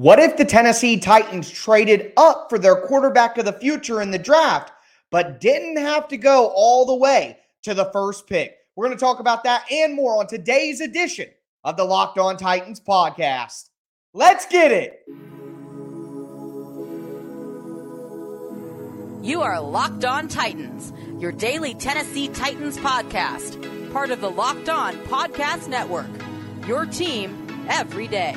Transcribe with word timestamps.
What 0.00 0.18
if 0.18 0.38
the 0.38 0.46
Tennessee 0.46 0.98
Titans 0.98 1.50
traded 1.50 2.14
up 2.16 2.46
for 2.48 2.58
their 2.58 2.86
quarterback 2.86 3.36
of 3.36 3.44
the 3.44 3.52
future 3.52 4.00
in 4.00 4.10
the 4.10 4.18
draft, 4.18 4.72
but 5.10 5.42
didn't 5.42 5.76
have 5.76 6.08
to 6.08 6.16
go 6.16 6.50
all 6.56 6.86
the 6.86 6.94
way 6.94 7.36
to 7.64 7.74
the 7.74 7.84
first 7.92 8.26
pick? 8.26 8.56
We're 8.74 8.86
going 8.86 8.96
to 8.96 9.04
talk 9.04 9.20
about 9.20 9.44
that 9.44 9.70
and 9.70 9.92
more 9.92 10.18
on 10.18 10.26
today's 10.26 10.80
edition 10.80 11.28
of 11.64 11.76
the 11.76 11.84
Locked 11.84 12.16
On 12.16 12.38
Titans 12.38 12.80
podcast. 12.80 13.68
Let's 14.14 14.46
get 14.46 14.72
it. 14.72 15.02
You 19.22 19.42
are 19.42 19.60
Locked 19.60 20.06
On 20.06 20.28
Titans, 20.28 20.94
your 21.20 21.32
daily 21.32 21.74
Tennessee 21.74 22.28
Titans 22.28 22.78
podcast, 22.78 23.92
part 23.92 24.10
of 24.10 24.22
the 24.22 24.30
Locked 24.30 24.70
On 24.70 24.96
Podcast 25.08 25.68
Network. 25.68 26.08
Your 26.66 26.86
team 26.86 27.66
every 27.68 28.08
day. 28.08 28.34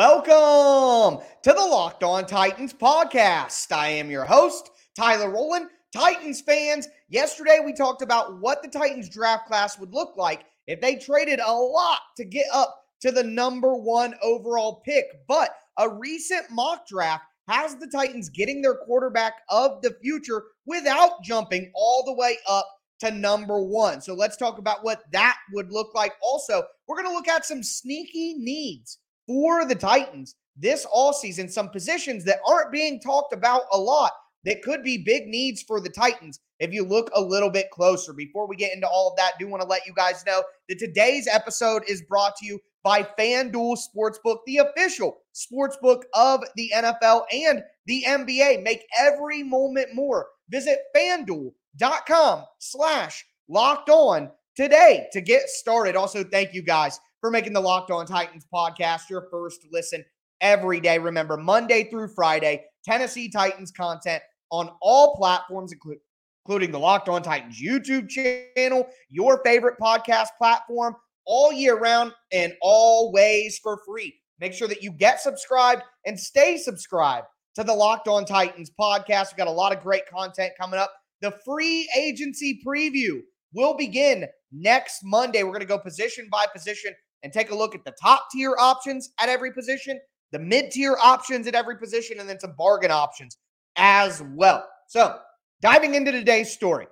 Welcome 0.00 1.22
to 1.42 1.52
the 1.52 1.60
Locked 1.60 2.02
On 2.04 2.24
Titans 2.24 2.72
podcast. 2.72 3.70
I 3.70 3.88
am 3.88 4.10
your 4.10 4.24
host, 4.24 4.70
Tyler 4.96 5.28
Rowland. 5.28 5.68
Titans 5.94 6.40
fans, 6.40 6.88
yesterday 7.10 7.58
we 7.62 7.74
talked 7.74 8.00
about 8.00 8.40
what 8.40 8.62
the 8.62 8.70
Titans 8.70 9.10
draft 9.10 9.46
class 9.46 9.78
would 9.78 9.92
look 9.92 10.16
like 10.16 10.46
if 10.66 10.80
they 10.80 10.96
traded 10.96 11.38
a 11.38 11.52
lot 11.52 11.98
to 12.16 12.24
get 12.24 12.46
up 12.50 12.82
to 13.02 13.12
the 13.12 13.22
number 13.22 13.74
one 13.74 14.14
overall 14.22 14.80
pick. 14.86 15.04
But 15.28 15.54
a 15.76 15.90
recent 15.90 16.50
mock 16.50 16.88
draft 16.88 17.24
has 17.46 17.76
the 17.76 17.90
Titans 17.94 18.30
getting 18.30 18.62
their 18.62 18.76
quarterback 18.76 19.34
of 19.50 19.82
the 19.82 19.94
future 20.00 20.44
without 20.64 21.22
jumping 21.22 21.70
all 21.74 22.04
the 22.06 22.14
way 22.14 22.38
up 22.48 22.66
to 23.00 23.10
number 23.10 23.62
one. 23.62 24.00
So 24.00 24.14
let's 24.14 24.38
talk 24.38 24.56
about 24.56 24.82
what 24.82 25.02
that 25.12 25.36
would 25.52 25.70
look 25.70 25.94
like. 25.94 26.14
Also, 26.22 26.62
we're 26.88 26.96
going 26.96 27.08
to 27.08 27.14
look 27.14 27.28
at 27.28 27.44
some 27.44 27.62
sneaky 27.62 28.36
needs 28.38 28.96
for 29.30 29.64
the 29.64 29.76
Titans 29.76 30.34
this 30.56 30.84
all 30.92 31.12
season, 31.12 31.48
some 31.48 31.68
positions 31.68 32.24
that 32.24 32.40
aren't 32.44 32.72
being 32.72 33.00
talked 33.00 33.32
about 33.32 33.62
a 33.72 33.78
lot 33.78 34.10
that 34.44 34.60
could 34.60 34.82
be 34.82 34.98
big 34.98 35.28
needs 35.28 35.62
for 35.62 35.80
the 35.80 35.88
Titans 35.88 36.40
if 36.58 36.72
you 36.72 36.84
look 36.84 37.10
a 37.14 37.20
little 37.20 37.48
bit 37.48 37.70
closer. 37.70 38.12
Before 38.12 38.48
we 38.48 38.56
get 38.56 38.74
into 38.74 38.88
all 38.88 39.08
of 39.08 39.16
that, 39.18 39.34
I 39.36 39.38
do 39.38 39.46
want 39.46 39.62
to 39.62 39.68
let 39.68 39.86
you 39.86 39.94
guys 39.94 40.24
know 40.26 40.42
that 40.68 40.80
today's 40.80 41.28
episode 41.28 41.84
is 41.86 42.02
brought 42.02 42.34
to 42.38 42.46
you 42.46 42.58
by 42.82 43.06
FanDuel 43.16 43.78
Sportsbook, 43.78 44.38
the 44.46 44.56
official 44.56 45.18
sportsbook 45.32 46.02
of 46.12 46.42
the 46.56 46.72
NFL 46.74 47.22
and 47.32 47.62
the 47.86 48.04
NBA. 48.08 48.64
Make 48.64 48.84
every 48.98 49.44
moment 49.44 49.94
more. 49.94 50.26
Visit 50.48 50.78
fanduel.com 50.96 52.44
slash 52.58 53.24
locked 53.48 53.90
on 53.90 54.32
today 54.56 55.06
to 55.12 55.20
get 55.20 55.48
started. 55.48 55.94
Also, 55.94 56.24
thank 56.24 56.52
you 56.52 56.62
guys 56.62 56.98
for 57.20 57.30
making 57.30 57.52
the 57.52 57.60
Locked 57.60 57.90
On 57.90 58.06
Titans 58.06 58.46
podcast 58.52 59.08
your 59.10 59.28
first 59.30 59.66
listen 59.70 60.04
every 60.40 60.80
day. 60.80 60.98
Remember, 60.98 61.36
Monday 61.36 61.84
through 61.84 62.08
Friday, 62.08 62.64
Tennessee 62.84 63.28
Titans 63.28 63.70
content 63.70 64.22
on 64.50 64.70
all 64.80 65.16
platforms, 65.16 65.72
including 65.72 66.72
the 66.72 66.78
Locked 66.78 67.08
On 67.08 67.22
Titans 67.22 67.60
YouTube 67.60 68.08
channel, 68.08 68.88
your 69.10 69.42
favorite 69.44 69.78
podcast 69.80 70.28
platform, 70.38 70.96
all 71.26 71.52
year 71.52 71.78
round 71.78 72.12
and 72.32 72.54
always 72.62 73.58
for 73.58 73.78
free. 73.86 74.14
Make 74.40 74.54
sure 74.54 74.68
that 74.68 74.82
you 74.82 74.90
get 74.90 75.20
subscribed 75.20 75.82
and 76.06 76.18
stay 76.18 76.56
subscribed 76.56 77.26
to 77.54 77.62
the 77.62 77.74
Locked 77.74 78.08
On 78.08 78.24
Titans 78.24 78.70
podcast. 78.80 79.26
We've 79.30 79.36
got 79.36 79.46
a 79.46 79.52
lot 79.52 79.76
of 79.76 79.82
great 79.82 80.08
content 80.08 80.52
coming 80.58 80.80
up. 80.80 80.92
The 81.20 81.38
free 81.44 81.88
agency 81.96 82.62
preview 82.66 83.20
will 83.52 83.76
begin 83.76 84.26
next 84.52 85.00
Monday. 85.04 85.42
We're 85.42 85.50
going 85.50 85.60
to 85.60 85.66
go 85.66 85.78
position 85.78 86.28
by 86.32 86.46
position 86.52 86.94
and 87.22 87.32
take 87.32 87.50
a 87.50 87.54
look 87.54 87.74
at 87.74 87.84
the 87.84 87.94
top 88.00 88.28
tier 88.32 88.54
options 88.58 89.10
at 89.20 89.28
every 89.28 89.52
position, 89.52 90.00
the 90.32 90.38
mid 90.38 90.70
tier 90.70 90.96
options 91.02 91.46
at 91.46 91.54
every 91.54 91.76
position, 91.76 92.20
and 92.20 92.28
then 92.28 92.40
some 92.40 92.54
bargain 92.56 92.90
options 92.90 93.36
as 93.76 94.22
well. 94.34 94.66
So, 94.88 95.18
diving 95.60 95.94
into 95.94 96.12
today's 96.12 96.50
story, 96.50 96.86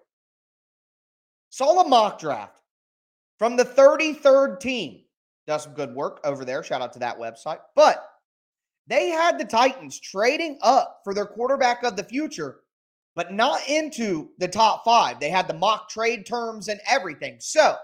saw 1.51 1.81
a 1.81 1.89
mock 1.89 2.19
draft 2.19 2.61
from 3.39 3.57
the 3.57 3.65
33rd 3.65 4.61
team. 4.61 5.03
Does 5.47 5.63
some 5.63 5.73
good 5.73 5.95
work 5.95 6.21
over 6.25 6.45
there. 6.45 6.63
Shout 6.63 6.83
out 6.83 6.93
to 6.93 6.99
that 6.99 7.19
website. 7.19 7.61
But 7.75 8.05
they 8.87 9.09
had 9.09 9.39
the 9.39 9.45
Titans 9.45 9.99
trading 9.99 10.59
up 10.63 11.01
for 11.05 11.15
their 11.15 11.27
quarterback 11.27 11.83
of 11.85 11.97
the 11.97 12.05
future, 12.05 12.61
but 13.15 13.33
not 13.33 13.67
into 13.69 14.31
the 14.39 14.49
top 14.49 14.85
five. 14.85 15.21
They 15.21 15.31
had 15.31 15.49
the 15.49 15.55
mock 15.55 15.89
trade 15.89 16.27
terms 16.27 16.69
and 16.69 16.81
everything. 16.87 17.37
So, 17.39 17.77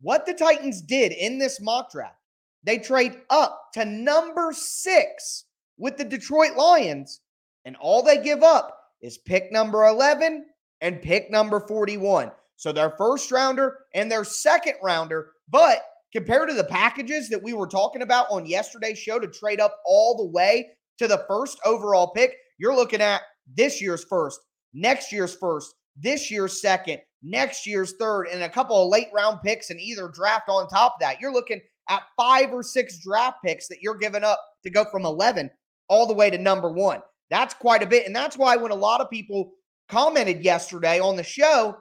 what 0.00 0.26
the 0.26 0.34
Titans 0.34 0.82
did 0.82 1.12
in 1.12 1.38
this 1.38 1.60
mock 1.60 1.90
draft, 1.90 2.16
they 2.64 2.78
trade 2.78 3.20
up 3.30 3.70
to 3.74 3.84
number 3.84 4.52
six 4.52 5.44
with 5.78 5.96
the 5.96 6.04
Detroit 6.04 6.56
Lions, 6.56 7.20
and 7.64 7.76
all 7.76 8.02
they 8.02 8.22
give 8.22 8.42
up 8.42 8.78
is 9.02 9.18
pick 9.18 9.52
number 9.52 9.86
11 9.86 10.46
and 10.80 11.02
pick 11.02 11.30
number 11.30 11.60
41. 11.60 12.30
So 12.56 12.72
their 12.72 12.90
first 12.90 13.30
rounder 13.30 13.78
and 13.94 14.10
their 14.10 14.24
second 14.24 14.74
rounder, 14.82 15.32
but 15.48 15.82
compared 16.12 16.48
to 16.48 16.54
the 16.54 16.64
packages 16.64 17.28
that 17.28 17.42
we 17.42 17.52
were 17.52 17.66
talking 17.66 18.02
about 18.02 18.26
on 18.30 18.46
yesterday's 18.46 18.98
show 18.98 19.18
to 19.18 19.26
trade 19.28 19.60
up 19.60 19.78
all 19.84 20.16
the 20.16 20.30
way 20.30 20.70
to 20.98 21.06
the 21.06 21.24
first 21.28 21.58
overall 21.64 22.08
pick, 22.08 22.36
you're 22.58 22.74
looking 22.74 23.02
at 23.02 23.22
this 23.54 23.82
year's 23.82 24.04
first, 24.04 24.40
next 24.72 25.12
year's 25.12 25.34
first, 25.34 25.74
this 25.96 26.30
year's 26.30 26.60
second, 26.60 27.00
next 27.22 27.66
year's 27.66 27.94
third, 27.98 28.26
and 28.26 28.42
a 28.42 28.48
couple 28.48 28.82
of 28.82 28.90
late 28.90 29.08
round 29.12 29.40
picks 29.42 29.70
and 29.70 29.80
either 29.80 30.08
draft 30.08 30.48
on 30.48 30.68
top 30.68 30.94
of 30.94 31.00
that. 31.00 31.20
You're 31.20 31.32
looking 31.32 31.60
at 31.88 32.02
five 32.16 32.52
or 32.52 32.62
six 32.62 32.98
draft 32.98 33.38
picks 33.44 33.68
that 33.68 33.82
you're 33.82 33.96
giving 33.96 34.24
up 34.24 34.40
to 34.62 34.70
go 34.70 34.84
from 34.90 35.04
11 35.04 35.50
all 35.88 36.06
the 36.06 36.14
way 36.14 36.30
to 36.30 36.38
number 36.38 36.70
one. 36.70 37.00
That's 37.30 37.54
quite 37.54 37.82
a 37.82 37.86
bit. 37.86 38.06
And 38.06 38.14
that's 38.14 38.36
why 38.36 38.56
when 38.56 38.72
a 38.72 38.76
lot 38.76 39.00
of 39.00 39.10
people 39.10 39.52
commented 39.88 40.44
yesterday 40.44 41.00
on 41.00 41.16
the 41.16 41.22
show, 41.22 41.76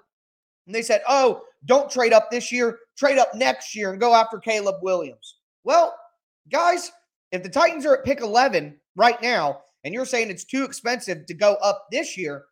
and 0.65 0.75
they 0.75 0.81
said, 0.81 1.01
oh, 1.07 1.41
don't 1.65 1.89
trade 1.89 2.13
up 2.13 2.29
this 2.29 2.51
year, 2.51 2.79
trade 2.97 3.17
up 3.17 3.33
next 3.35 3.75
year 3.75 3.91
and 3.91 3.99
go 3.99 4.13
after 4.13 4.39
Caleb 4.39 4.75
Williams. 4.81 5.37
Well, 5.63 5.95
guys, 6.51 6.91
if 7.31 7.43
the 7.43 7.49
Titans 7.49 7.85
are 7.85 7.97
at 7.97 8.05
pick 8.05 8.21
11 8.21 8.79
right 8.95 9.21
now, 9.21 9.61
and 9.83 9.93
you're 9.93 10.05
saying 10.05 10.29
it's 10.29 10.45
too 10.45 10.63
expensive 10.63 11.25
to 11.25 11.33
go 11.33 11.55
up 11.55 11.87
this 11.91 12.17
year, 12.17 12.45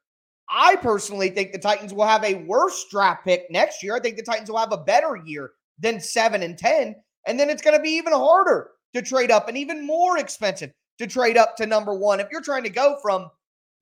I 0.49 0.75
personally 0.77 1.29
think 1.29 1.51
the 1.51 1.59
Titans 1.59 1.93
will 1.93 2.05
have 2.05 2.23
a 2.23 2.43
worse 2.45 2.85
draft 2.89 3.23
pick 3.23 3.49
next 3.49 3.81
year. 3.81 3.95
I 3.95 3.99
think 3.99 4.17
the 4.17 4.23
Titans 4.23 4.49
will 4.49 4.57
have 4.57 4.71
a 4.71 4.77
better 4.77 5.15
year 5.25 5.51
than 5.79 5.99
seven 5.99 6.43
and 6.43 6.57
10. 6.57 6.95
And 7.27 7.39
then 7.39 7.49
it's 7.49 7.61
going 7.61 7.75
to 7.75 7.81
be 7.81 7.91
even 7.91 8.13
harder 8.13 8.71
to 8.93 9.01
trade 9.01 9.31
up 9.31 9.47
and 9.47 9.57
even 9.57 9.85
more 9.85 10.17
expensive 10.17 10.71
to 10.99 11.07
trade 11.07 11.37
up 11.37 11.55
to 11.57 11.65
number 11.65 11.93
one. 11.93 12.19
If 12.19 12.27
you're 12.31 12.41
trying 12.41 12.63
to 12.63 12.69
go 12.69 12.97
from, 13.01 13.29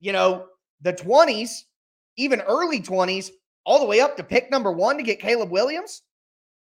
you 0.00 0.12
know, 0.12 0.46
the 0.80 0.92
20s, 0.92 1.62
even 2.16 2.40
early 2.42 2.80
20s, 2.80 3.30
all 3.64 3.78
the 3.78 3.86
way 3.86 4.00
up 4.00 4.16
to 4.16 4.24
pick 4.24 4.50
number 4.50 4.72
one 4.72 4.96
to 4.96 5.02
get 5.02 5.20
Caleb 5.20 5.50
Williams, 5.50 6.02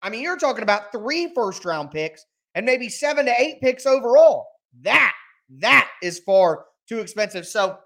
I 0.01 0.09
mean, 0.09 0.21
you're 0.21 0.37
talking 0.37 0.63
about 0.63 0.91
three 0.91 1.31
first 1.33 1.65
round 1.65 1.91
picks 1.91 2.25
and 2.55 2.65
maybe 2.65 2.89
seven 2.89 3.25
to 3.25 3.33
eight 3.37 3.61
picks 3.61 3.85
overall. 3.85 4.47
That, 4.81 5.13
that 5.59 5.89
is 6.01 6.19
far 6.19 6.65
too 6.87 6.99
expensive. 6.99 7.45
So 7.45 7.77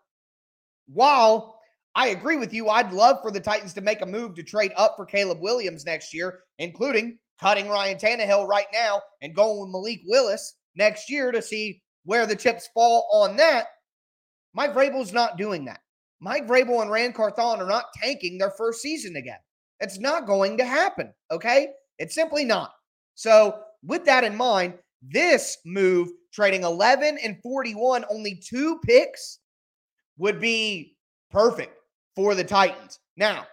while 0.87 1.52
I 1.95 2.07
agree 2.07 2.37
with 2.37 2.53
you. 2.53 2.69
I'd 2.69 2.91
love 2.91 3.17
for 3.21 3.29
the 3.29 3.39
Titans 3.39 3.73
to 3.73 3.81
make 3.81 4.01
a 4.01 4.05
move 4.05 4.33
to 4.35 4.43
trade 4.43 4.71
up 4.77 4.95
for 4.95 5.05
Caleb 5.05 5.39
Williams 5.41 5.85
next 5.85 6.13
year, 6.13 6.39
including 6.57 7.19
cutting 7.39 7.69
Ryan 7.69 7.97
Tannehill 7.97 8.47
right 8.47 8.65
now 8.73 9.01
and 9.21 9.35
going 9.35 9.59
with 9.59 9.69
Malik 9.69 10.01
Willis 10.07 10.55
next 10.75 11.09
year 11.09 11.31
to 11.31 11.41
see 11.41 11.81
where 12.05 12.25
the 12.25 12.35
chips 12.35 12.69
fall 12.73 13.07
on 13.11 13.35
that. 13.37 13.67
Mike 14.53 14.73
Vrabel's 14.73 15.13
not 15.13 15.37
doing 15.37 15.65
that. 15.65 15.81
Mike 16.19 16.47
Vrabel 16.47 16.81
and 16.81 16.89
Ran 16.89 17.13
Carthon 17.13 17.61
are 17.61 17.67
not 17.67 17.85
tanking 18.01 18.37
their 18.37 18.51
first 18.51 18.81
season 18.81 19.15
again. 19.17 19.39
It's 19.79 19.99
not 19.99 20.25
going 20.25 20.57
to 20.57 20.65
happen. 20.65 21.13
Okay. 21.31 21.69
It's 21.99 22.15
simply 22.15 22.45
not. 22.45 22.71
So, 23.15 23.61
with 23.83 24.05
that 24.05 24.23
in 24.23 24.35
mind, 24.35 24.75
this 25.01 25.57
move, 25.65 26.09
trading 26.31 26.63
11 26.63 27.19
and 27.21 27.37
41, 27.43 28.05
only 28.09 28.35
two 28.35 28.79
picks, 28.83 29.39
would 30.17 30.39
be 30.39 30.95
perfect 31.29 31.77
for 32.15 32.35
the 32.35 32.43
Titans. 32.43 32.99
Now, 33.17 33.45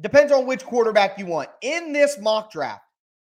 depends 0.00 0.32
on 0.32 0.46
which 0.46 0.64
quarterback 0.64 1.18
you 1.18 1.26
want. 1.26 1.50
In 1.62 1.92
this 1.92 2.18
mock 2.18 2.52
draft, 2.52 2.84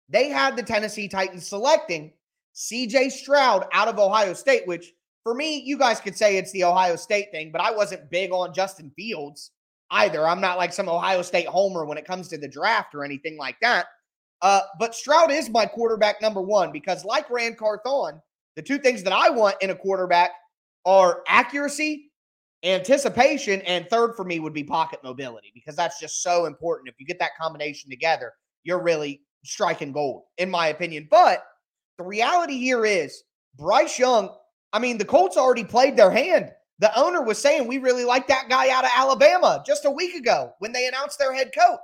they 0.08 0.28
had 0.28 0.56
the 0.56 0.62
Tennessee 0.62 1.08
Titans 1.08 1.46
selecting 1.46 2.12
CJ 2.54 3.10
Stroud 3.12 3.66
out 3.72 3.88
of 3.88 3.98
Ohio 3.98 4.34
State, 4.34 4.66
which 4.66 4.92
for 5.22 5.34
me, 5.34 5.60
you 5.60 5.76
guys 5.78 6.00
could 6.00 6.16
say 6.16 6.36
it's 6.36 6.52
the 6.52 6.64
Ohio 6.64 6.96
State 6.96 7.30
thing, 7.30 7.52
but 7.52 7.60
I 7.60 7.70
wasn't 7.70 8.10
big 8.10 8.32
on 8.32 8.54
Justin 8.54 8.90
Fields 8.96 9.52
either. 9.90 10.26
I'm 10.26 10.40
not 10.40 10.58
like 10.58 10.72
some 10.72 10.88
Ohio 10.88 11.22
State 11.22 11.46
homer 11.46 11.84
when 11.84 11.98
it 11.98 12.06
comes 12.06 12.28
to 12.28 12.38
the 12.38 12.48
draft 12.48 12.94
or 12.94 13.04
anything 13.04 13.36
like 13.36 13.56
that. 13.60 13.86
Uh, 14.42 14.62
but 14.78 14.94
Stroud 14.94 15.30
is 15.30 15.50
my 15.50 15.66
quarterback 15.66 16.22
number 16.22 16.40
one 16.40 16.72
because, 16.72 17.04
like 17.04 17.28
Ran 17.30 17.54
Carthon, 17.54 18.20
the 18.56 18.62
two 18.62 18.78
things 18.78 19.02
that 19.02 19.12
I 19.12 19.28
want 19.28 19.56
in 19.60 19.70
a 19.70 19.74
quarterback 19.74 20.30
are 20.86 21.22
accuracy, 21.28 22.09
anticipation, 22.64 23.62
and 23.62 23.88
third 23.88 24.14
for 24.16 24.24
me 24.24 24.40
would 24.40 24.52
be 24.52 24.64
pocket 24.64 25.00
mobility 25.02 25.50
because 25.54 25.76
that's 25.76 26.00
just 26.00 26.22
so 26.22 26.46
important. 26.46 26.88
If 26.88 26.94
you 26.98 27.06
get 27.06 27.18
that 27.18 27.36
combination 27.40 27.90
together, 27.90 28.32
you're 28.62 28.82
really 28.82 29.22
striking 29.44 29.92
gold, 29.92 30.24
in 30.38 30.50
my 30.50 30.68
opinion. 30.68 31.08
But 31.10 31.44
the 31.98 32.04
reality 32.04 32.58
here 32.58 32.84
is 32.84 33.22
Bryce 33.56 33.98
Young, 33.98 34.30
I 34.72 34.78
mean, 34.78 34.98
the 34.98 35.04
Colts 35.04 35.36
already 35.36 35.64
played 35.64 35.96
their 35.96 36.10
hand. 36.10 36.52
The 36.78 36.96
owner 36.98 37.22
was 37.22 37.38
saying 37.38 37.66
we 37.66 37.78
really 37.78 38.04
like 38.04 38.26
that 38.28 38.48
guy 38.48 38.70
out 38.70 38.84
of 38.84 38.90
Alabama 38.96 39.62
just 39.66 39.84
a 39.84 39.90
week 39.90 40.14
ago 40.14 40.52
when 40.60 40.72
they 40.72 40.86
announced 40.86 41.18
their 41.18 41.34
head 41.34 41.50
coach. 41.54 41.80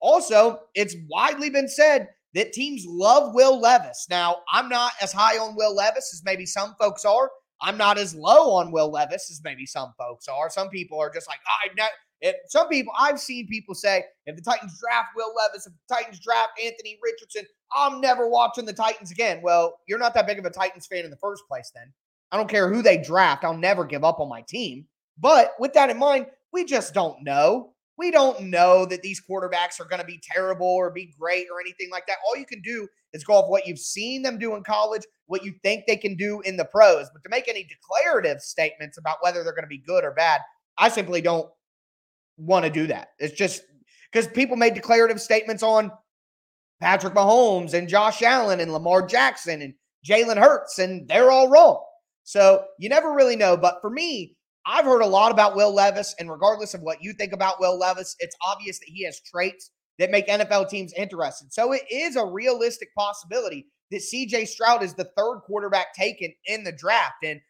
Also, 0.00 0.60
it's 0.74 0.94
widely 1.10 1.50
been 1.50 1.68
said 1.68 2.08
that 2.34 2.52
teams 2.52 2.84
love 2.86 3.34
Will 3.34 3.58
Levis. 3.60 4.06
Now, 4.10 4.42
I'm 4.52 4.68
not 4.68 4.92
as 5.00 5.12
high 5.12 5.38
on 5.38 5.56
Will 5.56 5.74
Levis 5.74 6.12
as 6.12 6.22
maybe 6.24 6.46
some 6.46 6.74
folks 6.78 7.04
are. 7.04 7.30
I'm 7.60 7.78
not 7.78 7.98
as 7.98 8.14
low 8.14 8.52
on 8.54 8.70
Will 8.70 8.90
Levis 8.90 9.30
as 9.30 9.40
maybe 9.42 9.66
some 9.66 9.92
folks 9.98 10.28
are. 10.28 10.50
Some 10.50 10.68
people 10.68 10.98
are 11.00 11.12
just 11.12 11.28
like, 11.28 11.40
I 11.46 11.72
know. 11.74 11.86
If 12.22 12.36
some 12.48 12.68
people 12.68 12.92
I've 12.98 13.20
seen 13.20 13.46
people 13.46 13.74
say, 13.74 14.04
if 14.24 14.36
the 14.36 14.42
Titans 14.42 14.80
draft 14.80 15.08
Will 15.14 15.34
Levis, 15.34 15.66
if 15.66 15.72
the 15.72 15.94
Titans 15.94 16.18
draft 16.18 16.52
Anthony 16.62 16.98
Richardson, 17.02 17.44
I'm 17.74 18.00
never 18.00 18.28
watching 18.28 18.64
the 18.64 18.72
Titans 18.72 19.10
again. 19.10 19.40
Well, 19.42 19.76
you're 19.86 19.98
not 19.98 20.14
that 20.14 20.26
big 20.26 20.38
of 20.38 20.44
a 20.44 20.50
Titans 20.50 20.86
fan 20.86 21.04
in 21.04 21.10
the 21.10 21.16
first 21.18 21.42
place, 21.48 21.70
then. 21.74 21.92
I 22.32 22.36
don't 22.36 22.48
care 22.48 22.72
who 22.72 22.82
they 22.82 22.98
draft. 22.98 23.44
I'll 23.44 23.56
never 23.56 23.84
give 23.84 24.02
up 24.04 24.18
on 24.18 24.28
my 24.28 24.42
team. 24.42 24.86
But 25.18 25.52
with 25.58 25.72
that 25.74 25.90
in 25.90 25.98
mind, 25.98 26.26
we 26.52 26.64
just 26.64 26.94
don't 26.94 27.22
know. 27.22 27.74
We 27.98 28.10
don't 28.10 28.42
know 28.42 28.84
that 28.86 29.02
these 29.02 29.22
quarterbacks 29.28 29.80
are 29.80 29.86
going 29.86 30.00
to 30.00 30.06
be 30.06 30.20
terrible 30.22 30.66
or 30.66 30.90
be 30.90 31.14
great 31.18 31.46
or 31.50 31.60
anything 31.60 31.88
like 31.90 32.06
that. 32.06 32.18
All 32.26 32.36
you 32.36 32.44
can 32.44 32.60
do 32.60 32.86
is 33.12 33.24
go 33.24 33.34
off 33.34 33.48
what 33.48 33.66
you've 33.66 33.78
seen 33.78 34.22
them 34.22 34.38
do 34.38 34.54
in 34.54 34.62
college, 34.62 35.02
what 35.26 35.44
you 35.44 35.54
think 35.62 35.84
they 35.86 35.96
can 35.96 36.14
do 36.14 36.40
in 36.42 36.56
the 36.56 36.66
pros. 36.66 37.08
But 37.12 37.22
to 37.22 37.30
make 37.30 37.48
any 37.48 37.64
declarative 37.64 38.42
statements 38.42 38.98
about 38.98 39.18
whether 39.22 39.42
they're 39.42 39.54
going 39.54 39.64
to 39.64 39.68
be 39.68 39.82
good 39.86 40.04
or 40.04 40.12
bad, 40.12 40.42
I 40.76 40.90
simply 40.90 41.22
don't 41.22 41.48
want 42.36 42.66
to 42.66 42.70
do 42.70 42.86
that. 42.88 43.08
It's 43.18 43.34
just 43.34 43.62
because 44.12 44.26
people 44.28 44.56
made 44.56 44.74
declarative 44.74 45.20
statements 45.20 45.62
on 45.62 45.90
Patrick 46.80 47.14
Mahomes 47.14 47.72
and 47.72 47.88
Josh 47.88 48.20
Allen 48.22 48.60
and 48.60 48.72
Lamar 48.72 49.06
Jackson 49.06 49.62
and 49.62 49.74
Jalen 50.06 50.36
Hurts, 50.36 50.78
and 50.78 51.08
they're 51.08 51.30
all 51.30 51.48
wrong. 51.48 51.82
So 52.24 52.64
you 52.78 52.88
never 52.88 53.12
really 53.12 53.36
know. 53.36 53.56
But 53.56 53.80
for 53.80 53.88
me, 53.88 54.35
I've 54.66 54.84
heard 54.84 55.02
a 55.02 55.06
lot 55.06 55.30
about 55.30 55.54
Will 55.54 55.72
Levis, 55.72 56.14
and 56.18 56.28
regardless 56.28 56.74
of 56.74 56.82
what 56.82 57.02
you 57.02 57.12
think 57.12 57.32
about 57.32 57.60
Will 57.60 57.78
Levis, 57.78 58.16
it's 58.18 58.36
obvious 58.44 58.80
that 58.80 58.88
he 58.88 59.04
has 59.04 59.20
traits 59.20 59.70
that 59.98 60.10
make 60.10 60.26
NFL 60.26 60.68
teams 60.68 60.92
interested. 60.94 61.52
So 61.52 61.72
it 61.72 61.82
is 61.90 62.16
a 62.16 62.26
realistic 62.26 62.88
possibility 62.94 63.66
that 63.92 64.02
CJ 64.02 64.48
Stroud 64.48 64.82
is 64.82 64.94
the 64.94 65.10
third 65.16 65.40
quarterback 65.46 65.94
taken 65.94 66.32
in 66.46 66.64
the 66.64 66.72
draft. 66.72 67.22
And 67.22 67.40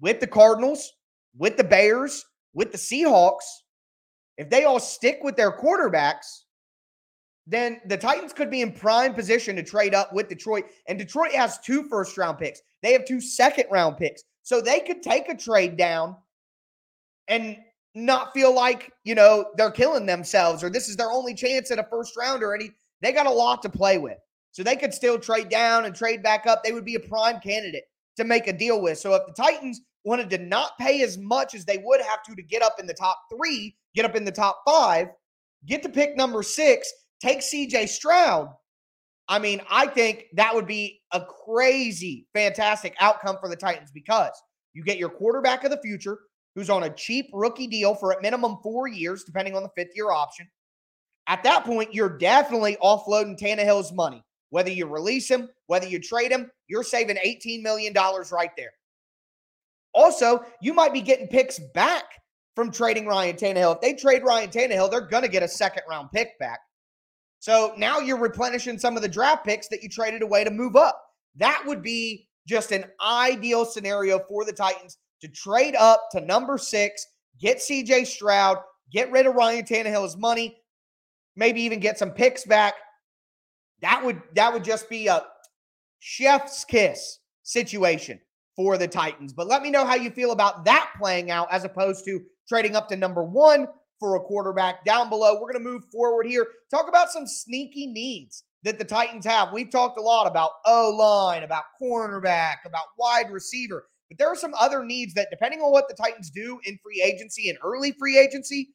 with 0.00 0.20
the 0.20 0.28
Cardinals, 0.28 0.92
with 1.36 1.56
the 1.56 1.64
Bears, 1.64 2.24
with 2.54 2.70
the 2.70 2.78
Seahawks, 2.78 3.44
if 4.38 4.48
they 4.48 4.64
all 4.64 4.80
stick 4.80 5.18
with 5.22 5.36
their 5.36 5.52
quarterbacks, 5.52 6.44
then 7.46 7.80
the 7.86 7.96
Titans 7.96 8.32
could 8.32 8.50
be 8.50 8.60
in 8.60 8.72
prime 8.72 9.12
position 9.12 9.56
to 9.56 9.62
trade 9.64 9.94
up 9.94 10.12
with 10.12 10.28
Detroit. 10.28 10.66
And 10.86 10.98
Detroit 10.98 11.32
has 11.32 11.58
two 11.58 11.88
first 11.88 12.16
round 12.16 12.38
picks, 12.38 12.62
they 12.82 12.92
have 12.92 13.04
two 13.04 13.20
second 13.20 13.66
round 13.72 13.96
picks. 13.96 14.22
So 14.42 14.60
they 14.60 14.80
could 14.80 15.02
take 15.02 15.28
a 15.28 15.36
trade 15.36 15.76
down 15.76 16.16
and 17.30 17.56
not 17.94 18.34
feel 18.34 18.54
like, 18.54 18.92
you 19.04 19.14
know, 19.14 19.46
they're 19.56 19.70
killing 19.70 20.04
themselves 20.04 20.62
or 20.62 20.68
this 20.68 20.88
is 20.88 20.96
their 20.96 21.10
only 21.10 21.34
chance 21.34 21.70
at 21.70 21.78
a 21.78 21.86
first 21.90 22.16
round 22.16 22.42
or 22.42 22.54
any. 22.54 22.70
They 23.00 23.12
got 23.12 23.26
a 23.26 23.30
lot 23.30 23.62
to 23.62 23.70
play 23.70 23.96
with. 23.96 24.18
So 24.52 24.62
they 24.62 24.76
could 24.76 24.92
still 24.92 25.18
trade 25.18 25.48
down 25.48 25.84
and 25.84 25.94
trade 25.94 26.22
back 26.22 26.46
up. 26.46 26.62
They 26.62 26.72
would 26.72 26.84
be 26.84 26.96
a 26.96 27.00
prime 27.00 27.40
candidate 27.40 27.84
to 28.16 28.24
make 28.24 28.48
a 28.48 28.52
deal 28.52 28.82
with. 28.82 28.98
So 28.98 29.14
if 29.14 29.22
the 29.26 29.42
Titans 29.42 29.80
wanted 30.04 30.28
to 30.30 30.38
not 30.38 30.72
pay 30.78 31.02
as 31.02 31.18
much 31.18 31.54
as 31.54 31.64
they 31.64 31.78
would 31.78 32.00
have 32.00 32.22
to 32.24 32.34
to 32.34 32.42
get 32.42 32.62
up 32.62 32.74
in 32.78 32.86
the 32.86 32.94
top 32.94 33.16
three, 33.32 33.76
get 33.94 34.04
up 34.04 34.16
in 34.16 34.24
the 34.24 34.32
top 34.32 34.62
five, 34.66 35.08
get 35.66 35.82
to 35.84 35.88
pick 35.88 36.16
number 36.16 36.42
six, 36.42 36.92
take 37.20 37.40
CJ 37.40 37.88
Stroud. 37.88 38.48
I 39.28 39.38
mean, 39.38 39.60
I 39.70 39.86
think 39.86 40.24
that 40.34 40.52
would 40.52 40.66
be 40.66 41.00
a 41.12 41.22
crazy, 41.46 42.26
fantastic 42.34 42.96
outcome 42.98 43.36
for 43.40 43.48
the 43.48 43.56
Titans 43.56 43.92
because 43.92 44.32
you 44.72 44.82
get 44.82 44.98
your 44.98 45.10
quarterback 45.10 45.62
of 45.62 45.70
the 45.70 45.80
future 45.80 46.18
who's 46.54 46.70
on 46.70 46.82
a 46.82 46.90
cheap 46.90 47.26
rookie 47.32 47.66
deal 47.66 47.94
for 47.94 48.12
at 48.12 48.22
minimum 48.22 48.58
four 48.62 48.88
years, 48.88 49.24
depending 49.24 49.56
on 49.56 49.62
the 49.62 49.70
fifth 49.76 49.92
year 49.94 50.10
option. 50.10 50.48
At 51.26 51.44
that 51.44 51.64
point, 51.64 51.94
you're 51.94 52.18
definitely 52.18 52.76
offloading 52.82 53.38
Tannehill's 53.38 53.92
money. 53.92 54.24
Whether 54.50 54.70
you 54.70 54.86
release 54.86 55.30
him, 55.30 55.48
whether 55.66 55.86
you 55.86 56.00
trade 56.00 56.32
him, 56.32 56.50
you're 56.66 56.82
saving 56.82 57.18
$18 57.24 57.62
million 57.62 57.94
right 57.94 58.50
there. 58.56 58.72
Also, 59.94 60.44
you 60.60 60.74
might 60.74 60.92
be 60.92 61.00
getting 61.00 61.28
picks 61.28 61.60
back 61.72 62.04
from 62.56 62.72
trading 62.72 63.06
Ryan 63.06 63.36
Tannehill. 63.36 63.76
If 63.76 63.80
they 63.80 63.94
trade 63.94 64.24
Ryan 64.24 64.50
Tannehill, 64.50 64.90
they're 64.90 65.00
going 65.06 65.22
to 65.22 65.28
get 65.28 65.44
a 65.44 65.48
second 65.48 65.84
round 65.88 66.10
pick 66.12 66.38
back. 66.38 66.58
So 67.38 67.72
now 67.76 68.00
you're 68.00 68.18
replenishing 68.18 68.78
some 68.78 68.96
of 68.96 69.02
the 69.02 69.08
draft 69.08 69.44
picks 69.44 69.68
that 69.68 69.82
you 69.82 69.88
traded 69.88 70.22
away 70.22 70.44
to 70.44 70.50
move 70.50 70.76
up. 70.76 71.00
That 71.36 71.62
would 71.66 71.82
be 71.82 72.28
just 72.46 72.72
an 72.72 72.84
ideal 73.04 73.64
scenario 73.64 74.18
for 74.28 74.44
the 74.44 74.52
Titans 74.52 74.98
to 75.20 75.28
trade 75.28 75.74
up 75.76 76.08
to 76.12 76.20
number 76.20 76.58
six, 76.58 77.06
get 77.40 77.58
CJ 77.58 78.06
Stroud, 78.06 78.58
get 78.92 79.10
rid 79.10 79.26
of 79.26 79.34
Ryan 79.34 79.64
Tannehill's 79.64 80.16
money, 80.16 80.56
maybe 81.36 81.62
even 81.62 81.80
get 81.80 81.98
some 81.98 82.10
picks 82.10 82.44
back. 82.44 82.74
That 83.82 84.04
would 84.04 84.20
that 84.34 84.52
would 84.52 84.64
just 84.64 84.88
be 84.88 85.06
a 85.06 85.24
chef's 86.00 86.64
kiss 86.64 87.18
situation 87.42 88.20
for 88.56 88.76
the 88.76 88.88
Titans. 88.88 89.32
But 89.32 89.46
let 89.46 89.62
me 89.62 89.70
know 89.70 89.86
how 89.86 89.94
you 89.94 90.10
feel 90.10 90.32
about 90.32 90.64
that 90.66 90.90
playing 90.98 91.30
out 91.30 91.48
as 91.50 91.64
opposed 91.64 92.04
to 92.04 92.20
trading 92.48 92.76
up 92.76 92.88
to 92.88 92.96
number 92.96 93.24
one 93.24 93.66
for 93.98 94.16
a 94.16 94.20
quarterback 94.20 94.84
down 94.84 95.08
below. 95.08 95.34
We're 95.34 95.52
going 95.52 95.64
to 95.64 95.70
move 95.70 95.84
forward 95.92 96.26
here. 96.26 96.46
Talk 96.70 96.88
about 96.88 97.10
some 97.10 97.26
sneaky 97.26 97.86
needs 97.86 98.44
that 98.64 98.78
the 98.78 98.84
Titans 98.84 99.24
have. 99.26 99.52
We've 99.52 99.70
talked 99.70 99.98
a 99.98 100.02
lot 100.02 100.26
about 100.26 100.50
O 100.66 100.90
line, 100.90 101.42
about 101.42 101.64
cornerback, 101.80 102.56
about 102.66 102.86
wide 102.98 103.30
receiver. 103.30 103.86
But 104.10 104.18
there 104.18 104.28
are 104.28 104.36
some 104.36 104.54
other 104.54 104.84
needs 104.84 105.14
that, 105.14 105.28
depending 105.30 105.60
on 105.60 105.70
what 105.70 105.88
the 105.88 105.94
Titans 105.94 106.30
do 106.30 106.60
in 106.64 106.78
free 106.82 107.02
agency 107.02 107.48
and 107.48 107.58
early 107.64 107.92
free 107.92 108.18
agency, 108.18 108.70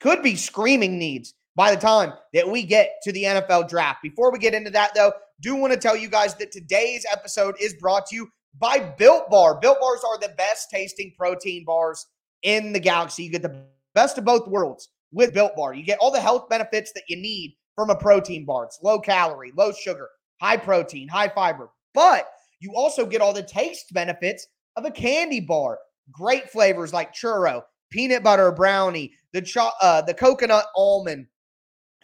could 0.00 0.22
be 0.22 0.34
screaming 0.34 0.98
needs 0.98 1.34
by 1.54 1.74
the 1.74 1.80
time 1.80 2.12
that 2.32 2.48
we 2.48 2.64
get 2.64 2.96
to 3.04 3.12
the 3.12 3.24
NFL 3.24 3.68
draft. 3.68 4.02
Before 4.02 4.32
we 4.32 4.38
get 4.38 4.54
into 4.54 4.70
that, 4.70 4.92
though, 4.94 5.12
do 5.40 5.54
want 5.54 5.72
to 5.72 5.78
tell 5.78 5.96
you 5.96 6.08
guys 6.08 6.34
that 6.36 6.50
today's 6.50 7.06
episode 7.10 7.54
is 7.60 7.74
brought 7.74 8.06
to 8.06 8.16
you 8.16 8.28
by 8.58 8.78
Built 8.98 9.30
Bar. 9.30 9.60
Built 9.60 9.78
Bars 9.80 10.00
are 10.06 10.18
the 10.18 10.34
best 10.36 10.70
tasting 10.70 11.14
protein 11.16 11.64
bars 11.64 12.06
in 12.42 12.72
the 12.72 12.80
galaxy. 12.80 13.24
You 13.24 13.30
get 13.30 13.42
the 13.42 13.62
best 13.94 14.18
of 14.18 14.24
both 14.24 14.48
worlds 14.48 14.88
with 15.12 15.32
Built 15.32 15.54
Bar. 15.54 15.74
You 15.74 15.84
get 15.84 15.98
all 16.00 16.10
the 16.10 16.20
health 16.20 16.48
benefits 16.48 16.92
that 16.92 17.04
you 17.08 17.16
need 17.16 17.56
from 17.76 17.90
a 17.90 17.96
protein 17.96 18.44
bar. 18.44 18.64
It's 18.64 18.80
low 18.82 18.98
calorie, 18.98 19.52
low 19.56 19.72
sugar, 19.72 20.08
high 20.40 20.56
protein, 20.56 21.08
high 21.08 21.28
fiber. 21.28 21.70
But 21.94 22.28
you 22.58 22.74
also 22.74 23.06
get 23.06 23.20
all 23.20 23.32
the 23.32 23.42
taste 23.42 23.92
benefits 23.92 24.46
of 24.80 24.86
a 24.86 24.90
candy 24.90 25.40
bar. 25.40 25.78
Great 26.10 26.50
flavors 26.50 26.92
like 26.92 27.14
churro, 27.14 27.62
peanut 27.90 28.22
butter 28.22 28.50
brownie, 28.50 29.12
the 29.32 29.42
cho- 29.42 29.70
uh, 29.80 30.02
the 30.02 30.14
coconut 30.14 30.66
almond. 30.76 31.26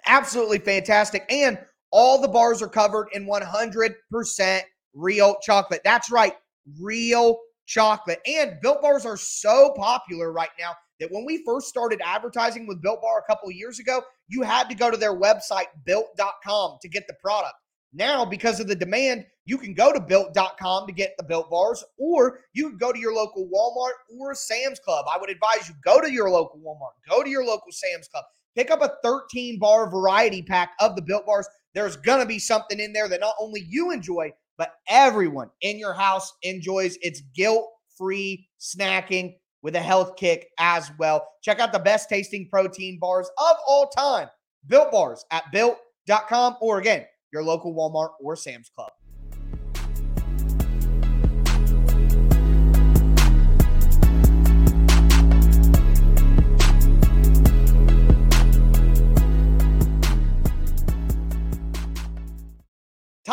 Absolutely 0.06 0.58
fantastic. 0.58 1.24
And 1.28 1.58
all 1.90 2.20
the 2.20 2.28
bars 2.28 2.62
are 2.62 2.68
covered 2.68 3.08
in 3.12 3.26
100% 3.26 4.60
real 4.94 5.36
chocolate. 5.42 5.80
That's 5.84 6.10
right, 6.10 6.34
real 6.80 7.38
chocolate. 7.66 8.20
And 8.26 8.60
Built 8.60 8.82
Bars 8.82 9.04
are 9.04 9.16
so 9.16 9.72
popular 9.76 10.32
right 10.32 10.50
now 10.58 10.72
that 11.00 11.10
when 11.10 11.24
we 11.24 11.42
first 11.44 11.68
started 11.68 12.00
advertising 12.04 12.66
with 12.66 12.82
Built 12.82 13.02
Bar 13.02 13.18
a 13.18 13.30
couple 13.30 13.50
years 13.50 13.78
ago, 13.78 14.02
you 14.28 14.42
had 14.42 14.68
to 14.68 14.74
go 14.74 14.90
to 14.90 14.96
their 14.96 15.18
website, 15.18 15.66
built.com, 15.84 16.78
to 16.80 16.88
get 16.88 17.06
the 17.08 17.14
product. 17.20 17.54
Now, 17.92 18.24
because 18.24 18.60
of 18.60 18.68
the 18.68 18.74
demand, 18.74 19.26
you 19.46 19.56
can 19.56 19.72
go 19.72 19.92
to 19.92 20.00
built.com 20.00 20.86
to 20.86 20.92
get 20.92 21.14
the 21.16 21.24
built 21.24 21.48
bars, 21.48 21.82
or 21.96 22.40
you 22.52 22.68
can 22.68 22.78
go 22.78 22.92
to 22.92 22.98
your 22.98 23.14
local 23.14 23.46
Walmart 23.46 24.18
or 24.18 24.34
Sam's 24.34 24.80
Club. 24.80 25.06
I 25.12 25.18
would 25.18 25.30
advise 25.30 25.68
you 25.68 25.74
go 25.82 26.00
to 26.00 26.12
your 26.12 26.28
local 26.28 26.58
Walmart, 26.58 27.08
go 27.08 27.22
to 27.22 27.30
your 27.30 27.44
local 27.44 27.72
Sam's 27.72 28.08
Club, 28.08 28.24
pick 28.54 28.70
up 28.70 28.82
a 28.82 28.92
13 29.02 29.58
bar 29.58 29.88
variety 29.88 30.42
pack 30.42 30.72
of 30.80 30.96
the 30.96 31.02
built 31.02 31.24
bars. 31.24 31.48
There's 31.74 31.96
going 31.96 32.20
to 32.20 32.26
be 32.26 32.38
something 32.38 32.80
in 32.80 32.92
there 32.92 33.08
that 33.08 33.20
not 33.20 33.34
only 33.40 33.64
you 33.68 33.92
enjoy, 33.92 34.32
but 34.58 34.74
everyone 34.88 35.50
in 35.60 35.78
your 35.78 35.94
house 35.94 36.32
enjoys. 36.42 36.98
It's 37.02 37.20
guilt 37.34 37.70
free 37.96 38.48
snacking 38.60 39.36
with 39.62 39.76
a 39.76 39.80
health 39.80 40.16
kick 40.16 40.48
as 40.58 40.90
well. 40.98 41.26
Check 41.42 41.60
out 41.60 41.72
the 41.72 41.78
best 41.78 42.08
tasting 42.08 42.48
protein 42.48 42.98
bars 42.98 43.28
of 43.38 43.56
all 43.66 43.88
time. 43.88 44.28
Built 44.66 44.90
bars 44.90 45.24
at 45.30 45.44
built.com 45.52 46.56
or 46.60 46.78
again, 46.78 47.04
your 47.32 47.42
local 47.42 47.74
Walmart 47.74 48.10
or 48.20 48.36
Sam's 48.36 48.70
Club. 48.70 48.90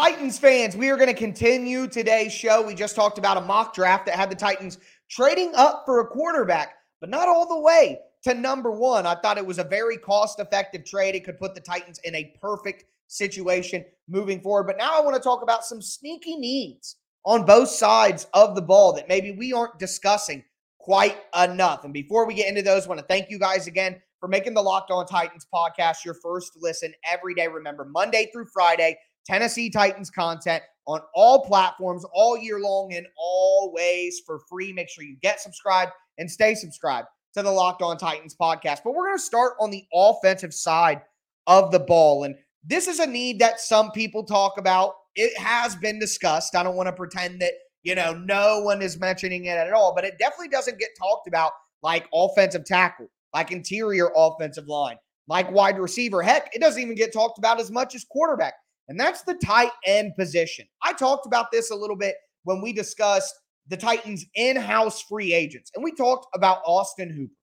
Titans 0.04 0.38
fans, 0.38 0.76
we 0.76 0.90
are 0.90 0.98
going 0.98 1.08
to 1.08 1.14
continue 1.14 1.88
today's 1.88 2.34
show. 2.34 2.62
We 2.62 2.76
just 2.76 2.94
talked 2.94 3.18
about 3.18 3.38
a 3.38 3.42
mock 3.42 3.74
draft 3.74 4.06
that 4.08 4.16
had 4.16 4.30
the 4.30 4.36
Titans 4.36 4.78
trading 5.10 5.54
up 5.56 5.84
for 5.86 6.02
a 6.02 6.08
quarterback, 6.08 6.74
but 7.00 7.10
not 7.10 7.30
all 7.30 7.48
the 7.48 7.62
way 7.62 8.00
to 8.24 8.34
number 8.34 8.70
one. 8.70 9.08
I 9.08 9.16
thought 9.16 9.38
it 9.38 9.46
was 9.46 9.60
a 9.60 9.64
very 9.64 9.96
cost 9.96 10.42
effective 10.42 10.84
trade. 10.84 11.16
It 11.16 11.24
could 11.24 11.40
put 11.40 11.56
the 11.56 11.62
Titans 11.62 12.02
in 12.04 12.14
a 12.16 12.34
perfect 12.42 12.84
situation 13.08 13.86
moving 14.10 14.42
forward. 14.42 14.66
But 14.66 14.78
now 14.78 14.92
I 14.94 15.00
want 15.00 15.16
to 15.16 15.22
talk 15.22 15.42
about 15.42 15.64
some 15.64 15.82
sneaky 15.82 16.36
needs 16.36 16.98
on 17.24 17.46
both 17.46 17.70
sides 17.70 18.28
of 18.34 18.56
the 18.56 18.62
ball 18.62 18.92
that 18.96 19.08
maybe 19.08 19.32
we 19.32 19.54
aren't 19.54 19.80
discussing 19.80 20.44
quite 20.80 21.16
enough. 21.42 21.86
And 21.86 21.94
before 21.94 22.28
we 22.28 22.34
get 22.34 22.50
into 22.50 22.62
those, 22.62 22.88
I 22.88 22.90
want 22.90 23.00
to 23.00 23.08
thank 23.08 23.30
you 23.30 23.40
guys 23.40 23.68
again 23.68 24.02
for 24.20 24.28
making 24.28 24.54
the 24.54 24.62
Locked 24.62 24.92
On 24.92 25.06
Titans 25.06 25.48
podcast 25.54 26.04
your 26.04 26.16
first 26.16 26.58
listen 26.58 26.94
every 27.10 27.36
day. 27.36 27.48
Remember, 27.48 27.86
Monday 27.86 28.30
through 28.34 28.48
Friday, 28.54 28.98
Tennessee 29.26 29.70
Titans 29.70 30.10
content 30.10 30.64
on 30.86 31.02
all 31.14 31.46
platforms 31.46 32.06
all 32.14 32.38
year 32.38 32.60
long 32.60 32.94
and 32.94 33.08
always 33.18 34.22
for 34.26 34.40
free. 34.50 34.74
Make 34.74 34.90
sure 34.90 35.04
you 35.04 35.18
get 35.22 35.40
subscribed 35.40 35.92
and 36.18 36.30
stay 36.30 36.56
subscribed 36.56 37.08
to 37.34 37.42
the 37.42 37.52
Locked 37.52 37.82
On 37.82 37.98
Titans 37.98 38.36
podcast. 38.40 38.80
But 38.84 38.94
we're 38.94 39.08
going 39.08 39.18
to 39.18 39.24
start 39.24 39.54
on 39.60 39.72
the 39.72 39.86
offensive 39.94 40.54
side 40.54 41.02
of 41.48 41.72
the 41.72 41.80
ball. 41.80 42.24
And 42.24 42.36
this 42.64 42.88
is 42.88 43.00
a 43.00 43.08
need 43.08 43.40
that 43.40 43.60
some 43.60 43.92
people 43.92 44.24
talk 44.24 44.58
about. 44.58 44.94
It 45.16 45.38
has 45.38 45.76
been 45.76 46.00
discussed. 46.00 46.56
I 46.56 46.64
don't 46.64 46.76
want 46.76 46.88
to 46.88 46.94
pretend 46.94 47.42
that, 47.42 47.54
you 47.84 47.96
know, 47.96 48.14
no 48.14 48.62
one 48.62 48.82
is 48.82 49.00
mentioning 49.00 49.46
it 49.46 49.58
at 49.58 49.74
all, 49.74 49.94
but 49.96 50.06
it 50.06 50.18
definitely 50.20 50.50
doesn't 50.50 50.80
get 50.80 50.90
talked 50.98 51.28
about 51.28 51.52
like 51.82 52.08
offensive 52.14 52.66
tackle, 52.66 53.08
like 53.34 53.52
interior 53.52 54.10
offensive 54.16 54.68
line, 54.68 54.98
like 55.28 55.52
wide 55.52 55.78
receiver. 55.78 56.22
Heck, 56.22 56.56
it 56.56 56.62
doesn't 56.62 56.82
even 56.82 56.96
get 56.96 57.14
talked 57.14 57.38
about 57.38 57.60
as 57.60 57.70
much 57.70 57.96
as 57.96 58.06
quarterback. 58.10 58.54
And 58.88 59.00
that's 59.00 59.22
the 59.24 59.36
tight 59.36 59.72
end 59.86 60.14
position. 60.16 60.66
I 60.82 60.94
talked 60.94 61.26
about 61.26 61.52
this 61.52 61.72
a 61.72 61.76
little 61.76 61.96
bit 61.96 62.16
when 62.44 62.62
we 62.62 62.74
discussed 62.74 63.34
the 63.68 63.78
Titans 63.78 64.26
in 64.36 64.58
house 64.58 65.02
free 65.02 65.34
agents, 65.34 65.72
and 65.74 65.84
we 65.84 65.94
talked 65.94 66.28
about 66.36 66.62
Austin 66.66 67.10
Hooper. 67.10 67.34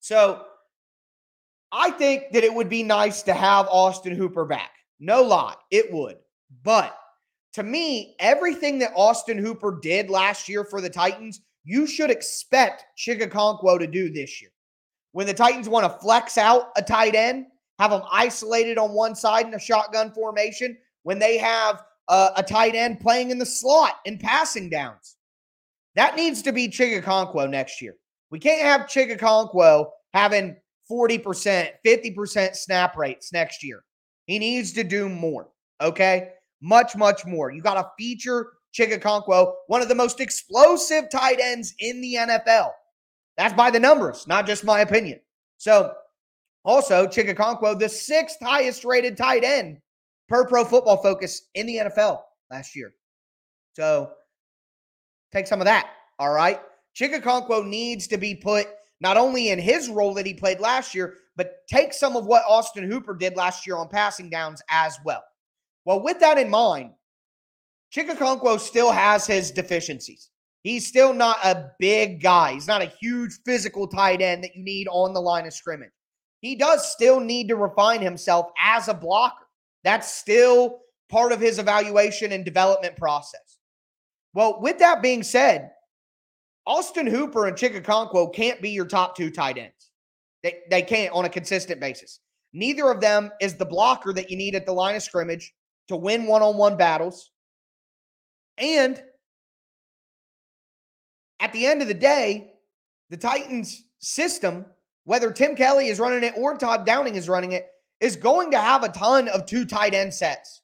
So 0.00 0.44
I 1.72 1.90
think 1.90 2.32
that 2.32 2.44
it 2.44 2.54
would 2.54 2.68
be 2.68 2.82
nice 2.82 3.22
to 3.22 3.34
have 3.34 3.66
Austin 3.68 4.14
Hooper 4.14 4.44
back. 4.44 4.70
No 5.00 5.22
lie, 5.22 5.56
it 5.70 5.92
would. 5.92 6.16
But 6.62 6.96
to 7.54 7.62
me, 7.62 8.14
everything 8.20 8.78
that 8.78 8.92
Austin 8.94 9.38
Hooper 9.38 9.78
did 9.82 10.08
last 10.08 10.48
year 10.48 10.64
for 10.64 10.80
the 10.80 10.90
Titans, 10.90 11.40
you 11.64 11.86
should 11.86 12.10
expect 12.10 12.84
Chig 12.96 13.20
Okonkwo 13.20 13.78
to 13.78 13.86
do 13.86 14.10
this 14.10 14.40
year. 14.40 14.50
When 15.12 15.26
the 15.26 15.34
Titans 15.34 15.68
want 15.68 15.84
to 15.84 15.98
flex 15.98 16.38
out 16.38 16.70
a 16.76 16.82
tight 16.82 17.14
end, 17.14 17.46
have 17.78 17.90
them 17.90 18.02
isolated 18.10 18.78
on 18.78 18.92
one 18.92 19.14
side 19.14 19.46
in 19.46 19.54
a 19.54 19.60
shotgun 19.60 20.12
formation, 20.12 20.76
when 21.02 21.18
they 21.18 21.38
have 21.38 21.82
uh, 22.08 22.30
a 22.36 22.42
tight 22.42 22.74
end 22.74 23.00
playing 23.00 23.30
in 23.30 23.38
the 23.38 23.46
slot 23.46 23.96
and 24.06 24.18
passing 24.18 24.68
downs. 24.68 25.16
That 25.94 26.16
needs 26.16 26.42
to 26.42 26.52
be 26.52 26.68
Chig 26.68 27.02
Okonkwo 27.02 27.48
next 27.48 27.80
year. 27.82 27.94
We 28.30 28.38
can't 28.38 28.62
have 28.62 28.82
Chig 28.82 29.16
Okonkwo 29.16 29.90
having 30.14 30.56
40%, 30.90 31.70
50% 31.86 32.56
snap 32.56 32.96
rates 32.96 33.32
next 33.32 33.62
year. 33.62 33.84
He 34.26 34.38
needs 34.38 34.72
to 34.72 34.84
do 34.84 35.08
more, 35.08 35.48
okay? 35.80 36.30
Much, 36.60 36.96
much 36.96 37.24
more. 37.24 37.50
You 37.50 37.62
got 37.62 37.74
to 37.74 37.90
feature 37.98 38.52
Chig 38.78 38.96
Okonkwo, 38.98 39.54
one 39.66 39.82
of 39.82 39.88
the 39.88 39.94
most 39.94 40.20
explosive 40.20 41.10
tight 41.10 41.40
ends 41.40 41.74
in 41.78 42.00
the 42.00 42.14
NFL. 42.14 42.70
That's 43.36 43.54
by 43.54 43.70
the 43.70 43.80
numbers, 43.80 44.26
not 44.26 44.46
just 44.46 44.64
my 44.64 44.80
opinion. 44.80 45.20
So, 45.56 45.94
also, 46.64 47.06
Chig 47.06 47.34
Okonkwo, 47.34 47.78
the 47.78 47.88
sixth 47.88 48.38
highest 48.42 48.84
rated 48.84 49.16
tight 49.16 49.44
end 49.44 49.78
per 50.28 50.46
pro 50.46 50.64
football 50.64 51.02
focus 51.02 51.42
in 51.54 51.66
the 51.66 51.76
NFL 51.76 52.20
last 52.50 52.76
year. 52.76 52.92
So, 53.74 54.12
take 55.32 55.46
some 55.46 55.60
of 55.60 55.66
that, 55.66 55.90
all 56.18 56.32
right? 56.32 56.60
Chig 56.98 57.14
Okonkwo 57.14 57.66
needs 57.66 58.06
to 58.08 58.18
be 58.18 58.34
put 58.34 58.66
not 59.00 59.16
only 59.16 59.50
in 59.50 59.58
his 59.58 59.88
role 59.88 60.14
that 60.14 60.26
he 60.26 60.34
played 60.34 60.60
last 60.60 60.94
year, 60.94 61.14
but 61.36 61.66
take 61.68 61.92
some 61.92 62.16
of 62.16 62.26
what 62.26 62.42
Austin 62.48 62.90
Hooper 62.90 63.14
did 63.14 63.36
last 63.36 63.66
year 63.66 63.76
on 63.76 63.88
passing 63.88 64.28
downs 64.28 64.60
as 64.68 64.98
well. 65.04 65.22
Well, 65.84 66.02
with 66.02 66.18
that 66.20 66.38
in 66.38 66.50
mind, 66.50 66.90
Chig 67.94 68.10
Okonkwo 68.10 68.58
still 68.58 68.90
has 68.90 69.26
his 69.26 69.50
deficiencies. 69.50 70.30
He's 70.62 70.86
still 70.86 71.14
not 71.14 71.38
a 71.44 71.70
big 71.78 72.20
guy. 72.20 72.52
He's 72.52 72.66
not 72.66 72.82
a 72.82 72.92
huge 73.00 73.38
physical 73.46 73.86
tight 73.86 74.20
end 74.20 74.42
that 74.44 74.56
you 74.56 74.62
need 74.62 74.88
on 74.90 75.14
the 75.14 75.20
line 75.20 75.46
of 75.46 75.54
scrimmage. 75.54 75.92
He 76.40 76.54
does 76.54 76.90
still 76.90 77.20
need 77.20 77.48
to 77.48 77.56
refine 77.56 78.00
himself 78.00 78.50
as 78.62 78.88
a 78.88 78.94
blocker. 78.94 79.46
That's 79.84 80.14
still 80.14 80.80
part 81.08 81.32
of 81.32 81.40
his 81.40 81.58
evaluation 81.58 82.32
and 82.32 82.44
development 82.44 82.96
process. 82.96 83.58
Well, 84.34 84.60
with 84.60 84.78
that 84.78 85.02
being 85.02 85.22
said, 85.22 85.70
Austin 86.66 87.06
Hooper 87.06 87.46
and 87.46 87.56
Chig 87.56 87.80
Okonkwo 87.80 88.32
can't 88.32 88.60
be 88.60 88.70
your 88.70 88.84
top 88.84 89.16
two 89.16 89.30
tight 89.30 89.58
ends. 89.58 89.90
They, 90.42 90.58
they 90.70 90.82
can't 90.82 91.14
on 91.14 91.24
a 91.24 91.30
consistent 91.30 91.80
basis. 91.80 92.20
Neither 92.52 92.90
of 92.90 93.00
them 93.00 93.30
is 93.40 93.54
the 93.54 93.64
blocker 93.64 94.12
that 94.12 94.30
you 94.30 94.36
need 94.36 94.54
at 94.54 94.66
the 94.66 94.72
line 94.72 94.94
of 94.94 95.02
scrimmage 95.02 95.52
to 95.88 95.96
win 95.96 96.26
one 96.26 96.42
on 96.42 96.56
one 96.56 96.76
battles. 96.76 97.30
And 98.58 99.02
at 101.40 101.52
the 101.52 101.66
end 101.66 101.82
of 101.82 101.88
the 101.88 101.94
day, 101.94 102.52
the 103.10 103.16
Titans 103.16 103.84
system, 104.00 104.66
whether 105.08 105.32
Tim 105.32 105.56
Kelly 105.56 105.88
is 105.88 105.98
running 105.98 106.22
it 106.22 106.34
or 106.36 106.54
Todd 106.58 106.84
Downing 106.84 107.14
is 107.14 107.30
running 107.30 107.52
it, 107.52 107.66
is 107.98 108.14
going 108.14 108.50
to 108.50 108.60
have 108.60 108.84
a 108.84 108.90
ton 108.90 109.28
of 109.28 109.46
two 109.46 109.64
tight 109.64 109.94
end 109.94 110.12
sets. 110.12 110.60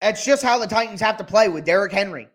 That's 0.00 0.24
just 0.24 0.42
how 0.42 0.58
the 0.58 0.66
Titans 0.66 1.00
have 1.00 1.18
to 1.18 1.24
play 1.24 1.48
with 1.48 1.64
Derrick 1.64 1.92
Henry, 1.92 2.26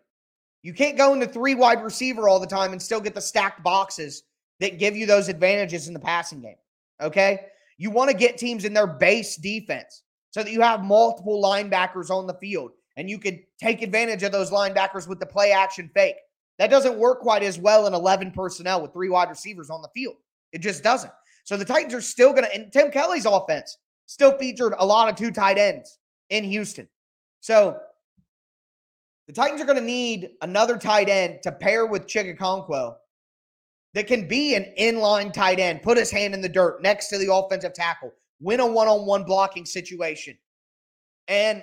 you 0.62 0.72
can't 0.72 0.96
go 0.96 1.12
into 1.12 1.26
three 1.26 1.54
wide 1.54 1.82
receiver 1.82 2.26
all 2.26 2.40
the 2.40 2.46
time 2.46 2.72
and 2.72 2.80
still 2.80 3.02
get 3.02 3.14
the 3.14 3.20
stacked 3.20 3.62
boxes 3.62 4.22
that 4.60 4.78
give 4.78 4.96
you 4.96 5.04
those 5.04 5.28
advantages 5.28 5.88
in 5.88 5.94
the 5.94 6.00
passing 6.00 6.40
game. 6.40 6.56
Okay. 7.02 7.40
You 7.76 7.90
want 7.90 8.10
to 8.10 8.16
get 8.16 8.38
teams 8.38 8.64
in 8.64 8.72
their 8.72 8.86
base 8.86 9.36
defense 9.36 10.04
so 10.30 10.42
that 10.42 10.50
you 10.50 10.62
have 10.62 10.82
multiple 10.82 11.42
linebackers 11.42 12.08
on 12.08 12.26
the 12.26 12.34
field 12.34 12.72
and 12.96 13.10
you 13.10 13.18
can 13.18 13.42
take 13.62 13.82
advantage 13.82 14.22
of 14.22 14.32
those 14.32 14.50
linebackers 14.50 15.06
with 15.06 15.20
the 15.20 15.26
play 15.26 15.52
action 15.52 15.90
fake. 15.92 16.16
That 16.58 16.70
doesn't 16.70 16.98
work 16.98 17.20
quite 17.20 17.44
as 17.44 17.58
well 17.58 17.86
in 17.86 17.92
11 17.92 18.30
personnel 18.30 18.80
with 18.80 18.94
three 18.94 19.10
wide 19.10 19.28
receivers 19.28 19.68
on 19.68 19.82
the 19.82 19.88
field. 19.94 20.16
It 20.52 20.60
just 20.60 20.82
doesn't. 20.82 21.12
So 21.44 21.56
the 21.56 21.64
Titans 21.64 21.94
are 21.94 22.00
still 22.00 22.32
going 22.32 22.44
to, 22.44 22.54
and 22.54 22.72
Tim 22.72 22.90
Kelly's 22.90 23.26
offense 23.26 23.78
still 24.06 24.36
featured 24.38 24.74
a 24.78 24.84
lot 24.84 25.08
of 25.08 25.16
two 25.16 25.30
tight 25.30 25.58
ends 25.58 25.98
in 26.30 26.44
Houston. 26.44 26.88
So 27.40 27.78
the 29.26 29.32
Titans 29.32 29.60
are 29.60 29.66
going 29.66 29.78
to 29.78 29.84
need 29.84 30.30
another 30.40 30.76
tight 30.76 31.08
end 31.08 31.42
to 31.42 31.52
pair 31.52 31.86
with 31.86 32.06
Chig 32.06 32.36
Okonkwo 32.36 32.96
that 33.94 34.06
can 34.06 34.28
be 34.28 34.54
an 34.54 34.72
inline 34.78 35.32
tight 35.32 35.58
end, 35.58 35.82
put 35.82 35.98
his 35.98 36.10
hand 36.10 36.34
in 36.34 36.40
the 36.40 36.48
dirt 36.48 36.82
next 36.82 37.08
to 37.08 37.18
the 37.18 37.32
offensive 37.32 37.74
tackle, 37.74 38.12
win 38.40 38.60
a 38.60 38.66
one 38.66 38.88
on 38.88 39.06
one 39.06 39.24
blocking 39.24 39.66
situation. 39.66 40.36
And 41.28 41.62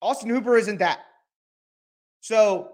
Austin 0.00 0.28
Hooper 0.28 0.56
isn't 0.56 0.78
that. 0.78 1.00
So 2.20 2.72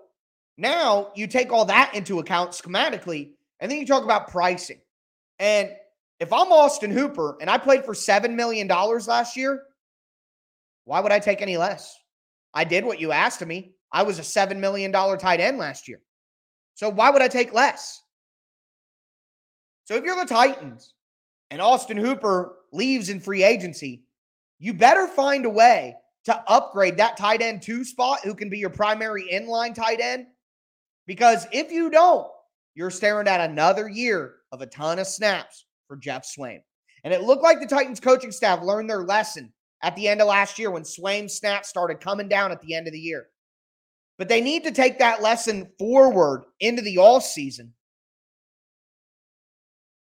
now 0.57 1.11
you 1.15 1.27
take 1.27 1.53
all 1.53 1.65
that 1.67 1.95
into 1.95 2.19
account 2.19 2.51
schematically, 2.51 3.31
and 3.61 3.71
then 3.71 3.79
you 3.79 3.87
talk 3.87 4.05
about 4.05 4.29
pricing. 4.29 4.81
And 5.39 5.71
if 6.19 6.33
I'm 6.33 6.53
Austin 6.53 6.91
Hooper 6.91 7.37
and 7.41 7.49
I 7.49 7.59
played 7.59 7.85
for 7.85 7.95
$7 7.95 8.35
million 8.35 8.69
last 8.69 9.37
year, 9.37 9.63
why 10.85 11.01
would 11.01 11.13
I 11.13 11.19
take 11.19 11.43
any 11.43 11.57
less? 11.57 11.97
I 12.53 12.65
did 12.65 12.85
what 12.85 13.01
you 13.01 13.13
asked 13.13 13.43
of 13.43 13.49
me. 13.49 13.75
I 13.93 14.03
was 14.03 14.19
a 14.19 14.23
$7 14.23 14.57
million 14.59 14.93
tight 14.93 15.41
end 15.41 15.59
last 15.59 15.89
year. 15.89 16.01
So 16.75 16.89
why 16.89 17.11
would 17.11 17.23
I 17.23 17.29
take 17.29 17.53
less? 17.53 18.03
So 19.85 19.97
if 19.97 20.05
you're 20.05 20.17
the 20.17 20.25
Titans 20.25 20.95
and 21.51 21.61
Austin 21.61 21.97
Hooper 21.97 22.57
leaves 22.73 23.09
in 23.09 23.21
free 23.21 23.43
agency, 23.43 24.05
you 24.59 24.73
better 24.75 25.07
find 25.07 25.47
a 25.47 25.51
way 25.51 25.97
to 26.25 26.43
upgrade 26.47 26.97
that 26.99 27.17
tight 27.17 27.43
end 27.43 27.63
two 27.63 27.85
spot 27.85 28.21
who 28.25 28.35
can 28.35 28.49
be 28.49 28.59
your 28.59 28.71
primary 28.71 29.29
inline 29.33 29.75
tight 29.75 30.01
end. 30.01 30.27
Because 31.07 31.47
if 31.51 31.73
you 31.73 31.91
don't, 31.91 32.29
you're 32.81 32.91
staring 32.91 33.29
at 33.29 33.51
another 33.51 33.91
year 33.91 34.37
of 34.53 34.63
a 34.63 34.67
ton 34.67 34.99
of 34.99 35.07
snaps 35.07 35.67
for 35.87 35.99
Geoff 35.99 36.25
Swaim. 36.25 36.61
And 37.05 37.13
it 37.13 37.21
looked 37.21 37.43
like 37.43 37.61
the 37.61 37.67
Titans 37.67 38.01
coaching 38.01 38.33
staff 38.33 38.63
learned 38.63 38.89
their 38.89 39.03
lesson 39.03 39.53
at 39.83 39.95
the 39.97 40.09
end 40.09 40.23
of 40.23 40.29
last 40.29 40.59
year 40.59 40.71
when 40.71 40.85
Swaim's 40.85 41.35
snaps 41.35 41.69
started 41.69 42.01
coming 42.01 42.27
down 42.27 42.53
at 42.53 42.63
the 42.63 42.75
end 42.75 42.87
of 42.87 42.95
the 42.95 42.99
year. 42.99 43.27
But 44.17 44.31
they 44.31 44.41
need 44.41 44.65
to 44.65 44.71
take 44.71 44.99
that 44.99 45.21
lesson 45.21 45.69
forward 45.79 46.45
into 46.59 46.81
the 46.81 46.97
all 46.97 47.21
season. 47.21 47.75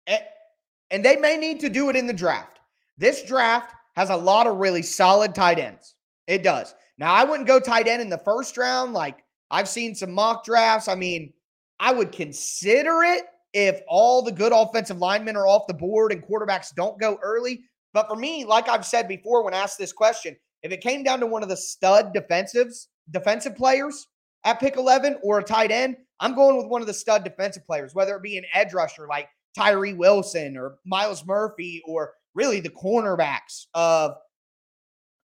And 0.06 1.04
they 1.04 1.16
may 1.16 1.36
need 1.36 1.58
to 1.60 1.70
do 1.70 1.90
it 1.90 1.96
in 1.96 2.06
the 2.06 2.12
draft. 2.12 2.60
This 2.96 3.24
draft 3.24 3.74
has 3.96 4.10
a 4.10 4.16
lot 4.16 4.46
of 4.46 4.58
really 4.58 4.82
solid 4.82 5.34
tight 5.34 5.58
ends. 5.58 5.96
It 6.28 6.44
does. 6.44 6.72
Now, 6.98 7.12
I 7.14 7.24
wouldn't 7.24 7.48
go 7.48 7.58
tight 7.58 7.88
end 7.88 8.00
in 8.00 8.10
the 8.10 8.18
first 8.18 8.56
round. 8.56 8.92
Like 8.92 9.24
I've 9.50 9.68
seen 9.68 9.96
some 9.96 10.12
mock 10.12 10.44
drafts. 10.44 10.86
I 10.86 10.94
mean, 10.94 11.32
I 11.80 11.92
would 11.92 12.12
consider 12.12 13.02
it 13.02 13.24
if 13.52 13.80
all 13.88 14.22
the 14.22 14.30
good 14.30 14.52
offensive 14.54 14.98
linemen 14.98 15.36
are 15.36 15.46
off 15.46 15.66
the 15.66 15.74
board 15.74 16.12
and 16.12 16.22
quarterbacks 16.22 16.74
don't 16.74 17.00
go 17.00 17.18
early. 17.22 17.62
But 17.92 18.06
for 18.08 18.16
me, 18.16 18.44
like 18.44 18.68
I've 18.68 18.86
said 18.86 19.08
before 19.08 19.42
when 19.42 19.54
asked 19.54 19.78
this 19.78 19.92
question, 19.92 20.36
if 20.62 20.70
it 20.70 20.82
came 20.82 21.02
down 21.02 21.20
to 21.20 21.26
one 21.26 21.42
of 21.42 21.48
the 21.48 21.56
stud 21.56 22.14
defensives, 22.14 22.86
defensive 23.10 23.56
players 23.56 24.06
at 24.44 24.60
pick 24.60 24.76
11 24.76 25.16
or 25.22 25.38
a 25.38 25.44
tight 25.44 25.72
end, 25.72 25.96
I'm 26.20 26.34
going 26.34 26.58
with 26.58 26.66
one 26.66 26.82
of 26.82 26.86
the 26.86 26.94
stud 26.94 27.24
defensive 27.24 27.66
players, 27.66 27.94
whether 27.94 28.14
it 28.14 28.22
be 28.22 28.36
an 28.36 28.44
edge 28.52 28.74
rusher 28.74 29.08
like 29.08 29.28
Tyree 29.56 29.94
Wilson 29.94 30.56
or 30.56 30.76
Myles 30.84 31.26
Murphy 31.26 31.82
or 31.86 32.12
really 32.34 32.60
the 32.60 32.68
cornerbacks 32.68 33.66
of 33.74 34.16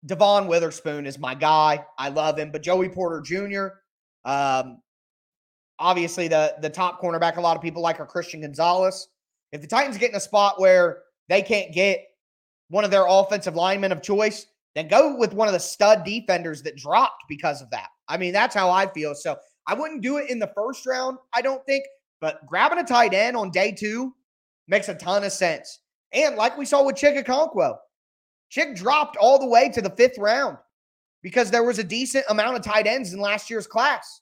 Devon 0.05 0.47
Witherspoon 0.47 1.05
is 1.07 1.17
my 1.17 1.33
guy. 1.33 1.83
I 1.97 2.09
love 2.09 2.37
him, 2.37 2.51
but 2.51 2.61
Joey 2.61 2.89
Porter 2.89 3.21
Jr. 3.21 3.67
Um, 4.23 4.81
obviously 5.83 6.27
the 6.29 6.55
the 6.61 6.69
top 6.69 7.01
cornerback 7.01 7.35
a 7.35 7.41
lot 7.41 7.57
of 7.57 7.61
people 7.61 7.81
like 7.81 7.99
are 7.99 8.05
Christian 8.05 8.41
Gonzalez. 8.41 9.09
If 9.51 9.61
the 9.61 9.67
Titans 9.67 9.97
get 9.97 10.09
in 10.09 10.15
a 10.15 10.21
spot 10.21 10.59
where 10.59 11.03
they 11.29 11.41
can't 11.41 11.73
get 11.73 12.03
one 12.69 12.83
of 12.83 12.89
their 12.89 13.05
offensive 13.07 13.55
linemen 13.55 13.91
of 13.91 14.01
choice, 14.01 14.47
then 14.73 14.87
go 14.87 15.15
with 15.15 15.33
one 15.33 15.47
of 15.47 15.53
the 15.53 15.59
stud 15.59 16.03
defenders 16.03 16.63
that 16.63 16.77
dropped 16.77 17.23
because 17.29 17.61
of 17.61 17.69
that. 17.69 17.89
I 18.07 18.17
mean, 18.17 18.33
that's 18.33 18.55
how 18.55 18.71
I 18.71 18.87
feel. 18.91 19.13
So 19.13 19.37
I 19.67 19.75
wouldn't 19.75 20.01
do 20.01 20.17
it 20.17 20.29
in 20.29 20.39
the 20.39 20.51
first 20.55 20.85
round, 20.87 21.17
I 21.35 21.41
don't 21.41 21.63
think, 21.65 21.83
but 22.19 22.45
grabbing 22.47 22.79
a 22.79 22.83
tight 22.83 23.13
end 23.13 23.37
on 23.37 23.51
day 23.51 23.71
two 23.71 24.15
makes 24.67 24.89
a 24.89 24.95
ton 24.95 25.23
of 25.23 25.31
sense. 25.31 25.79
And 26.13 26.35
like 26.35 26.57
we 26.57 26.65
saw 26.65 26.83
with 26.83 26.95
Chig 26.95 27.23
Okonkwo, 27.23 27.77
Chig 28.51 28.75
dropped 28.75 29.17
all 29.17 29.37
the 29.37 29.47
way 29.47 29.69
to 29.69 29.81
the 29.81 29.89
fifth 29.91 30.17
round 30.17 30.57
because 31.21 31.51
there 31.51 31.63
was 31.63 31.79
a 31.79 31.83
decent 31.83 32.25
amount 32.29 32.55
of 32.55 32.63
tight 32.63 32.87
ends 32.87 33.13
in 33.13 33.19
last 33.19 33.49
year's 33.49 33.67
class. 33.67 34.21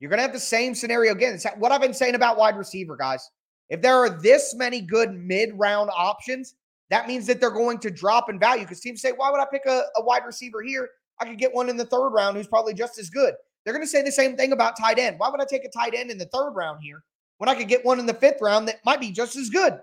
You're 0.00 0.10
going 0.10 0.18
to 0.18 0.22
have 0.22 0.32
the 0.32 0.40
same 0.40 0.74
scenario 0.74 1.12
again. 1.12 1.34
It's 1.34 1.46
what 1.56 1.72
I've 1.72 1.80
been 1.80 1.94
saying 1.94 2.14
about 2.14 2.36
wide 2.36 2.56
receiver, 2.56 2.96
guys. 2.96 3.30
If 3.70 3.80
there 3.80 3.96
are 3.96 4.10
this 4.10 4.54
many 4.54 4.80
good 4.80 5.14
mid 5.14 5.50
round 5.54 5.90
options, 5.94 6.56
that 6.90 7.08
means 7.08 7.26
that 7.26 7.40
they're 7.40 7.50
going 7.50 7.78
to 7.78 7.90
drop 7.90 8.28
in 8.28 8.38
value 8.38 8.64
because 8.64 8.80
teams 8.80 9.00
say, 9.00 9.12
why 9.12 9.30
would 9.30 9.40
I 9.40 9.46
pick 9.50 9.62
a, 9.66 9.84
a, 9.96 10.04
wide 10.04 10.24
receiver 10.26 10.62
here? 10.62 10.90
I 11.20 11.24
could 11.24 11.38
get 11.38 11.54
one 11.54 11.70
in 11.70 11.76
the 11.76 11.86
third 11.86 12.10
round 12.10 12.36
who's 12.36 12.46
probably 12.46 12.74
just 12.74 12.98
as 12.98 13.08
good. 13.08 13.34
They're 13.64 13.72
going 13.72 13.84
to 13.84 13.90
say 13.90 14.02
the 14.02 14.12
same 14.12 14.36
thing 14.36 14.52
about 14.52 14.78
tight 14.78 14.98
end. 14.98 15.18
Why 15.18 15.30
would 15.30 15.40
I 15.40 15.46
take 15.46 15.64
a 15.64 15.70
tight 15.70 15.94
end 15.94 16.10
in 16.10 16.18
the 16.18 16.26
third 16.26 16.50
round 16.50 16.80
here 16.82 17.02
when 17.38 17.48
I 17.48 17.54
could 17.54 17.68
get 17.68 17.84
one 17.84 17.98
in 17.98 18.06
the 18.06 18.14
fifth 18.14 18.40
round 18.40 18.68
that 18.68 18.80
might 18.84 19.00
be 19.00 19.10
just 19.10 19.36
as 19.36 19.48
good? 19.48 19.78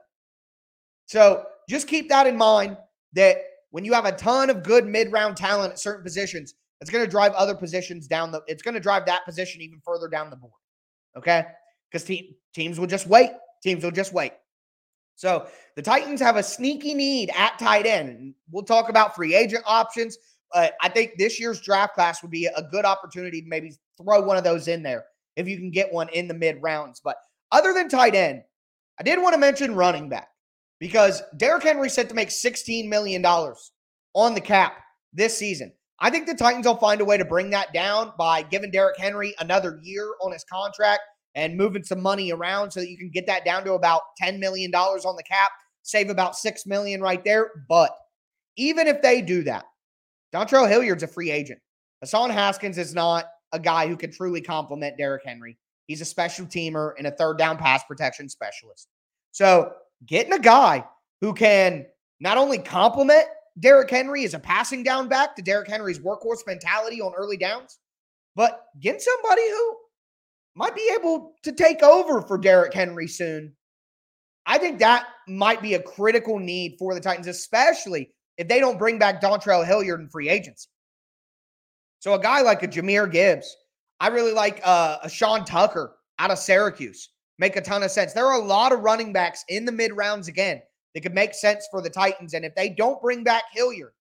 So 1.07 1.45
just 1.67 1.87
keep 1.87 2.07
that 2.09 2.27
in 2.27 2.37
mind 2.37 2.77
that 3.13 3.37
when 3.71 3.83
you 3.83 3.93
have 3.93 4.05
a 4.05 4.11
ton 4.11 4.49
of 4.49 4.63
good 4.63 4.85
mid 4.85 5.11
round 5.11 5.35
talent 5.35 5.73
at 5.73 5.79
certain 5.79 6.03
positions, 6.03 6.53
it's 6.81 6.89
going 6.89 7.05
to 7.05 7.09
drive 7.09 7.33
other 7.33 7.55
positions 7.55 8.07
down 8.07 8.31
the, 8.31 8.41
it's 8.47 8.63
going 8.63 8.73
to 8.73 8.79
drive 8.79 9.05
that 9.05 9.23
position 9.25 9.61
even 9.61 9.79
further 9.85 10.07
down 10.07 10.29
the 10.29 10.35
board. 10.35 10.53
Okay. 11.15 11.45
Because 11.89 12.03
te- 12.03 12.37
teams 12.53 12.79
will 12.79 12.87
just 12.87 13.07
wait. 13.07 13.31
Teams 13.63 13.83
will 13.83 13.91
just 13.91 14.13
wait. 14.13 14.33
So 15.15 15.45
the 15.75 15.83
Titans 15.83 16.19
have 16.19 16.37
a 16.37 16.43
sneaky 16.43 16.95
need 16.95 17.29
at 17.37 17.59
tight 17.59 17.85
end. 17.85 18.33
We'll 18.49 18.63
talk 18.63 18.89
about 18.89 19.15
free 19.15 19.35
agent 19.35 19.63
options. 19.67 20.17
But 20.51 20.73
I 20.81 20.89
think 20.89 21.13
this 21.17 21.39
year's 21.39 21.61
draft 21.61 21.93
class 21.93 22.21
would 22.23 22.31
be 22.31 22.47
a 22.47 22.63
good 22.71 22.85
opportunity 22.85 23.41
to 23.41 23.47
maybe 23.47 23.73
throw 24.01 24.21
one 24.21 24.37
of 24.37 24.43
those 24.43 24.67
in 24.67 24.81
there 24.81 25.05
if 25.35 25.47
you 25.47 25.57
can 25.57 25.69
get 25.69 25.93
one 25.93 26.09
in 26.09 26.27
the 26.27 26.33
mid 26.33 26.57
rounds. 26.61 26.99
But 27.03 27.17
other 27.51 27.73
than 27.73 27.87
tight 27.87 28.15
end, 28.15 28.41
I 28.99 29.03
did 29.03 29.21
want 29.21 29.33
to 29.33 29.39
mention 29.39 29.75
running 29.75 30.09
back 30.09 30.29
because 30.79 31.21
Derrick 31.37 31.63
Henry 31.63 31.89
set 31.89 32.09
to 32.09 32.15
make 32.15 32.29
$16 32.29 32.89
million 32.89 33.23
on 33.25 34.33
the 34.33 34.41
cap 34.41 34.73
this 35.13 35.37
season. 35.37 35.71
I 36.03 36.09
think 36.09 36.25
the 36.25 36.33
Titans 36.33 36.65
will 36.65 36.77
find 36.77 36.99
a 36.99 37.05
way 37.05 37.17
to 37.17 37.25
bring 37.25 37.51
that 37.51 37.73
down 37.73 38.13
by 38.17 38.41
giving 38.41 38.71
Derrick 38.71 38.97
Henry 38.97 39.35
another 39.39 39.79
year 39.83 40.13
on 40.19 40.31
his 40.31 40.43
contract 40.43 41.01
and 41.35 41.55
moving 41.55 41.83
some 41.83 42.01
money 42.01 42.31
around 42.31 42.71
so 42.71 42.79
that 42.79 42.89
you 42.89 42.97
can 42.97 43.11
get 43.11 43.27
that 43.27 43.45
down 43.45 43.63
to 43.65 43.73
about 43.73 44.01
$10 44.21 44.39
million 44.39 44.73
on 44.73 45.15
the 45.15 45.23
cap, 45.23 45.51
save 45.83 46.09
about 46.09 46.35
6 46.35 46.65
million 46.65 47.01
right 47.01 47.23
there. 47.23 47.51
But 47.69 47.95
even 48.57 48.87
if 48.87 49.01
they 49.03 49.21
do 49.21 49.43
that, 49.43 49.65
Dontrell 50.33 50.67
Hilliard's 50.67 51.03
a 51.03 51.07
free 51.07 51.29
agent. 51.29 51.59
Hassan 52.01 52.31
Haskins 52.31 52.79
is 52.79 52.95
not 52.95 53.25
a 53.51 53.59
guy 53.59 53.87
who 53.87 53.95
can 53.95 54.11
truly 54.11 54.41
complement 54.41 54.97
Derrick 54.97 55.23
Henry. 55.23 55.55
He's 55.85 56.01
a 56.01 56.05
special 56.05 56.47
teamer 56.47 56.93
and 56.97 57.05
a 57.05 57.11
third 57.11 57.37
down 57.37 57.57
pass 57.57 57.83
protection 57.83 58.27
specialist. 58.27 58.87
So 59.31 59.73
getting 60.07 60.33
a 60.33 60.39
guy 60.39 60.83
who 61.21 61.33
can 61.33 61.85
not 62.19 62.37
only 62.37 62.57
complement 62.57 63.25
Derrick 63.59 63.89
Henry 63.89 64.23
is 64.23 64.33
a 64.33 64.39
passing 64.39 64.83
down 64.83 65.07
back 65.07 65.35
to 65.35 65.41
Derrick 65.41 65.69
Henry's 65.69 65.99
workhorse 65.99 66.45
mentality 66.47 67.01
on 67.01 67.13
early 67.15 67.37
downs, 67.37 67.79
but 68.35 68.65
getting 68.79 69.01
somebody 69.01 69.49
who 69.49 69.77
might 70.55 70.75
be 70.75 70.91
able 70.97 71.33
to 71.43 71.51
take 71.51 71.83
over 71.83 72.21
for 72.21 72.37
Derrick 72.37 72.73
Henry 72.73 73.07
soon. 73.07 73.53
I 74.45 74.57
think 74.57 74.79
that 74.79 75.05
might 75.27 75.61
be 75.61 75.75
a 75.75 75.81
critical 75.81 76.39
need 76.39 76.75
for 76.79 76.93
the 76.93 77.01
Titans, 77.01 77.27
especially 77.27 78.11
if 78.37 78.47
they 78.47 78.59
don't 78.59 78.79
bring 78.79 78.97
back 78.97 79.21
Dontrell 79.21 79.65
Hilliard 79.65 79.99
in 79.99 80.09
free 80.09 80.29
agency. 80.29 80.69
So 81.99 82.13
a 82.13 82.19
guy 82.19 82.41
like 82.41 82.63
a 82.63 82.67
Jahmyr 82.67 83.11
Gibbs, 83.11 83.55
I 83.99 84.07
really 84.07 84.31
like 84.31 84.61
uh, 84.63 84.97
a 85.03 85.09
Sean 85.09 85.45
Tucker 85.45 85.95
out 86.17 86.31
of 86.31 86.39
Syracuse. 86.39 87.09
Make 87.37 87.55
a 87.55 87.61
ton 87.61 87.83
of 87.83 87.91
sense. 87.91 88.13
There 88.13 88.25
are 88.25 88.39
a 88.39 88.43
lot 88.43 88.71
of 88.71 88.79
running 88.79 89.13
backs 89.13 89.45
in 89.49 89.65
the 89.65 89.71
mid 89.71 89.93
rounds 89.93 90.27
again 90.27 90.61
that 90.93 91.01
could 91.01 91.13
make 91.13 91.33
sense 91.33 91.67
for 91.71 91.81
the 91.81 91.89
Titans. 91.89 92.33
And 92.33 92.45
if 92.45 92.55
they 92.55 92.69
don't 92.69 93.01
bring 93.01 93.23
back 93.23 93.43
Hilliard, 93.53 93.93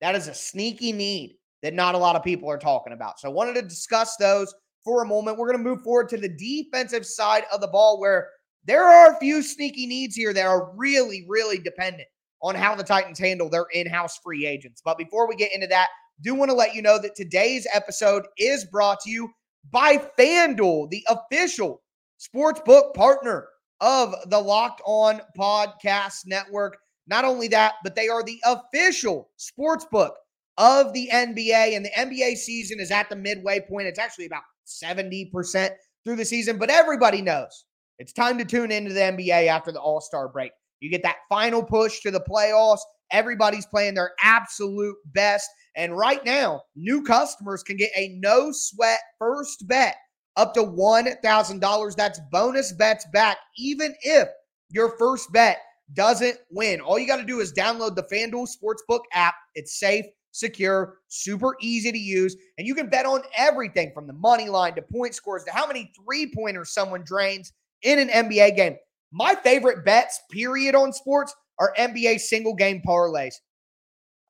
that 0.00 0.14
is 0.14 0.28
a 0.28 0.34
sneaky 0.34 0.92
need 0.92 1.36
that 1.62 1.74
not 1.74 1.94
a 1.94 1.98
lot 1.98 2.16
of 2.16 2.22
people 2.22 2.50
are 2.50 2.58
talking 2.58 2.92
about. 2.92 3.18
So 3.18 3.28
I 3.28 3.32
wanted 3.32 3.54
to 3.54 3.62
discuss 3.62 4.16
those 4.16 4.54
for 4.84 5.02
a 5.02 5.06
moment. 5.06 5.38
We're 5.38 5.50
going 5.50 5.62
to 5.62 5.70
move 5.70 5.82
forward 5.82 6.08
to 6.10 6.18
the 6.18 6.28
defensive 6.28 7.06
side 7.06 7.44
of 7.52 7.60
the 7.60 7.68
ball 7.68 7.98
where 7.98 8.28
there 8.66 8.84
are 8.84 9.12
a 9.12 9.18
few 9.18 9.42
sneaky 9.42 9.86
needs 9.86 10.14
here 10.14 10.32
that 10.32 10.46
are 10.46 10.72
really, 10.74 11.24
really 11.28 11.58
dependent 11.58 12.08
on 12.42 12.54
how 12.54 12.74
the 12.74 12.84
Titans 12.84 13.18
handle 13.18 13.48
their 13.48 13.66
in 13.72 13.86
house 13.86 14.18
free 14.18 14.46
agents. 14.46 14.82
But 14.84 14.98
before 14.98 15.26
we 15.26 15.36
get 15.36 15.54
into 15.54 15.66
that, 15.68 15.88
do 16.20 16.34
want 16.34 16.50
to 16.50 16.56
let 16.56 16.74
you 16.74 16.82
know 16.82 17.00
that 17.00 17.14
today's 17.14 17.66
episode 17.72 18.26
is 18.38 18.64
brought 18.66 19.00
to 19.00 19.10
you 19.10 19.30
by 19.70 19.96
FanDuel, 20.18 20.90
the 20.90 21.06
official 21.08 21.82
sportsbook 22.20 22.94
partner 22.94 23.48
of 23.80 24.14
the 24.30 24.40
Locked 24.40 24.80
On 24.86 25.20
Podcast 25.38 26.26
Network. 26.26 26.76
Not 27.06 27.24
only 27.24 27.48
that, 27.48 27.74
but 27.82 27.94
they 27.94 28.08
are 28.08 28.22
the 28.22 28.40
official 28.44 29.30
sportsbook 29.38 30.12
of 30.56 30.92
the 30.92 31.08
NBA, 31.12 31.76
and 31.76 31.84
the 31.84 31.90
NBA 31.90 32.36
season 32.36 32.80
is 32.80 32.90
at 32.90 33.08
the 33.08 33.16
midway 33.16 33.60
point. 33.60 33.86
It's 33.88 33.98
actually 33.98 34.26
about 34.26 34.42
70% 34.66 35.70
through 36.04 36.16
the 36.16 36.24
season, 36.24 36.58
but 36.58 36.70
everybody 36.70 37.20
knows 37.20 37.64
it's 37.98 38.12
time 38.12 38.38
to 38.38 38.44
tune 38.44 38.70
into 38.70 38.92
the 38.92 39.00
NBA 39.00 39.46
after 39.48 39.72
the 39.72 39.80
All 39.80 40.00
Star 40.00 40.28
break. 40.28 40.52
You 40.80 40.90
get 40.90 41.02
that 41.02 41.18
final 41.28 41.62
push 41.62 42.00
to 42.00 42.10
the 42.10 42.20
playoffs. 42.20 42.80
Everybody's 43.10 43.66
playing 43.66 43.94
their 43.94 44.12
absolute 44.22 44.96
best. 45.06 45.48
And 45.76 45.96
right 45.96 46.24
now, 46.24 46.62
new 46.76 47.02
customers 47.02 47.62
can 47.62 47.76
get 47.76 47.90
a 47.96 48.18
no 48.20 48.50
sweat 48.52 49.00
first 49.18 49.66
bet 49.66 49.96
up 50.36 50.54
to 50.54 50.60
$1,000. 50.60 51.96
That's 51.96 52.20
bonus 52.30 52.72
bets 52.72 53.06
back, 53.12 53.38
even 53.56 53.94
if 54.02 54.28
your 54.70 54.96
first 54.98 55.32
bet 55.32 55.58
doesn't 55.92 56.38
win. 56.50 56.80
All 56.80 56.98
you 56.98 57.06
got 57.06 57.18
to 57.18 57.24
do 57.24 57.40
is 57.40 57.52
download 57.52 57.94
the 57.94 58.04
FanDuel 58.04 58.48
Sportsbook 58.48 59.00
app. 59.12 59.34
It's 59.54 59.78
safe, 59.78 60.06
secure, 60.32 60.98
super 61.08 61.56
easy 61.60 61.92
to 61.92 61.98
use, 61.98 62.36
and 62.58 62.66
you 62.66 62.74
can 62.74 62.88
bet 62.88 63.06
on 63.06 63.22
everything 63.36 63.92
from 63.94 64.06
the 64.06 64.12
money 64.14 64.48
line 64.48 64.74
to 64.74 64.82
point 64.82 65.14
scores 65.14 65.44
to 65.44 65.52
how 65.52 65.66
many 65.66 65.92
three 65.94 66.32
pointers 66.34 66.72
someone 66.72 67.04
drains 67.04 67.52
in 67.82 67.98
an 67.98 68.08
NBA 68.08 68.56
game. 68.56 68.76
My 69.12 69.34
favorite 69.34 69.84
bets, 69.84 70.20
period, 70.30 70.74
on 70.74 70.92
sports 70.92 71.34
are 71.60 71.74
NBA 71.78 72.18
single 72.18 72.54
game 72.54 72.82
parlays. 72.84 73.34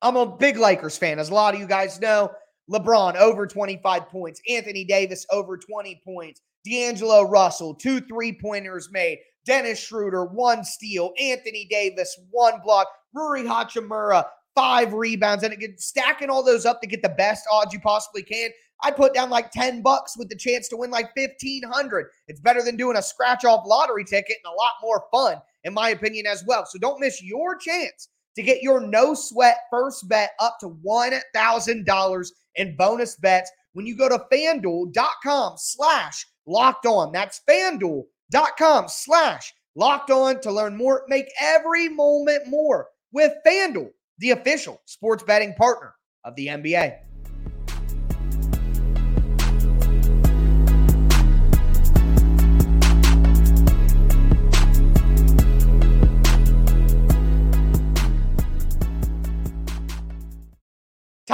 I'm 0.01 0.17
a 0.17 0.25
big 0.25 0.57
Lakers 0.57 0.97
fan, 0.97 1.17
as 1.17 1.29
a 1.29 1.33
lot 1.33 1.55
of 1.55 1.59
you 1.59 1.65
guys 1.65 1.99
know. 1.99 2.31
LeBron 2.71 3.15
over 3.15 3.45
25 3.45 4.09
points, 4.09 4.41
Anthony 4.49 4.83
Davis 4.83 5.25
over 5.31 5.57
20 5.57 6.01
points, 6.03 6.41
D'Angelo 6.65 7.23
Russell, 7.23 7.75
two 7.75 8.01
three 8.01 8.33
pointers 8.33 8.89
made, 8.91 9.19
Dennis 9.45 9.79
Schroeder, 9.79 10.25
one 10.25 10.63
steal, 10.63 11.13
Anthony 11.19 11.67
Davis, 11.69 12.17
one 12.31 12.59
block, 12.63 12.87
Rui 13.13 13.43
Hachimura, 13.43 14.25
five 14.55 14.93
rebounds, 14.93 15.43
and 15.43 15.53
it 15.53 15.79
stacking 15.79 16.29
all 16.29 16.43
those 16.43 16.65
up 16.65 16.81
to 16.81 16.87
get 16.87 17.03
the 17.03 17.09
best 17.09 17.45
odds 17.51 17.73
you 17.73 17.79
possibly 17.79 18.23
can. 18.23 18.49
I 18.83 18.91
put 18.91 19.13
down 19.13 19.29
like 19.29 19.51
10 19.51 19.81
bucks 19.81 20.17
with 20.17 20.29
the 20.29 20.35
chance 20.35 20.67
to 20.69 20.77
win 20.77 20.91
like 20.91 21.15
1500. 21.15 22.07
It's 22.27 22.41
better 22.41 22.61
than 22.61 22.75
doing 22.75 22.97
a 22.97 23.01
scratch 23.01 23.45
off 23.45 23.65
lottery 23.65 24.03
ticket 24.03 24.37
and 24.43 24.51
a 24.51 24.55
lot 24.55 24.71
more 24.81 25.05
fun, 25.11 25.41
in 25.63 25.73
my 25.73 25.89
opinion, 25.89 26.25
as 26.25 26.43
well. 26.45 26.65
So 26.65 26.79
don't 26.79 26.99
miss 26.99 27.23
your 27.23 27.55
chance 27.57 28.09
to 28.35 28.43
get 28.43 28.61
your 28.61 28.79
no 28.79 29.13
sweat 29.13 29.57
first 29.69 30.07
bet 30.07 30.31
up 30.39 30.57
to 30.59 30.69
$1,000 30.85 32.31
in 32.55 32.75
bonus 32.75 33.15
bets 33.15 33.51
when 33.73 33.85
you 33.85 33.95
go 33.95 34.09
to 34.09 34.25
fanduel.com 34.31 35.53
slash 35.57 36.25
locked 36.45 36.85
on. 36.85 37.11
That's 37.11 37.41
fanduel.com 37.49 38.85
slash 38.87 39.53
locked 39.75 40.11
on 40.11 40.41
to 40.41 40.51
learn 40.51 40.75
more. 40.75 41.03
Make 41.07 41.27
every 41.39 41.89
moment 41.89 42.47
more 42.47 42.87
with 43.11 43.33
Fanduel, 43.45 43.91
the 44.19 44.31
official 44.31 44.81
sports 44.85 45.23
betting 45.23 45.53
partner 45.53 45.93
of 46.23 46.35
the 46.35 46.47
NBA. 46.47 46.97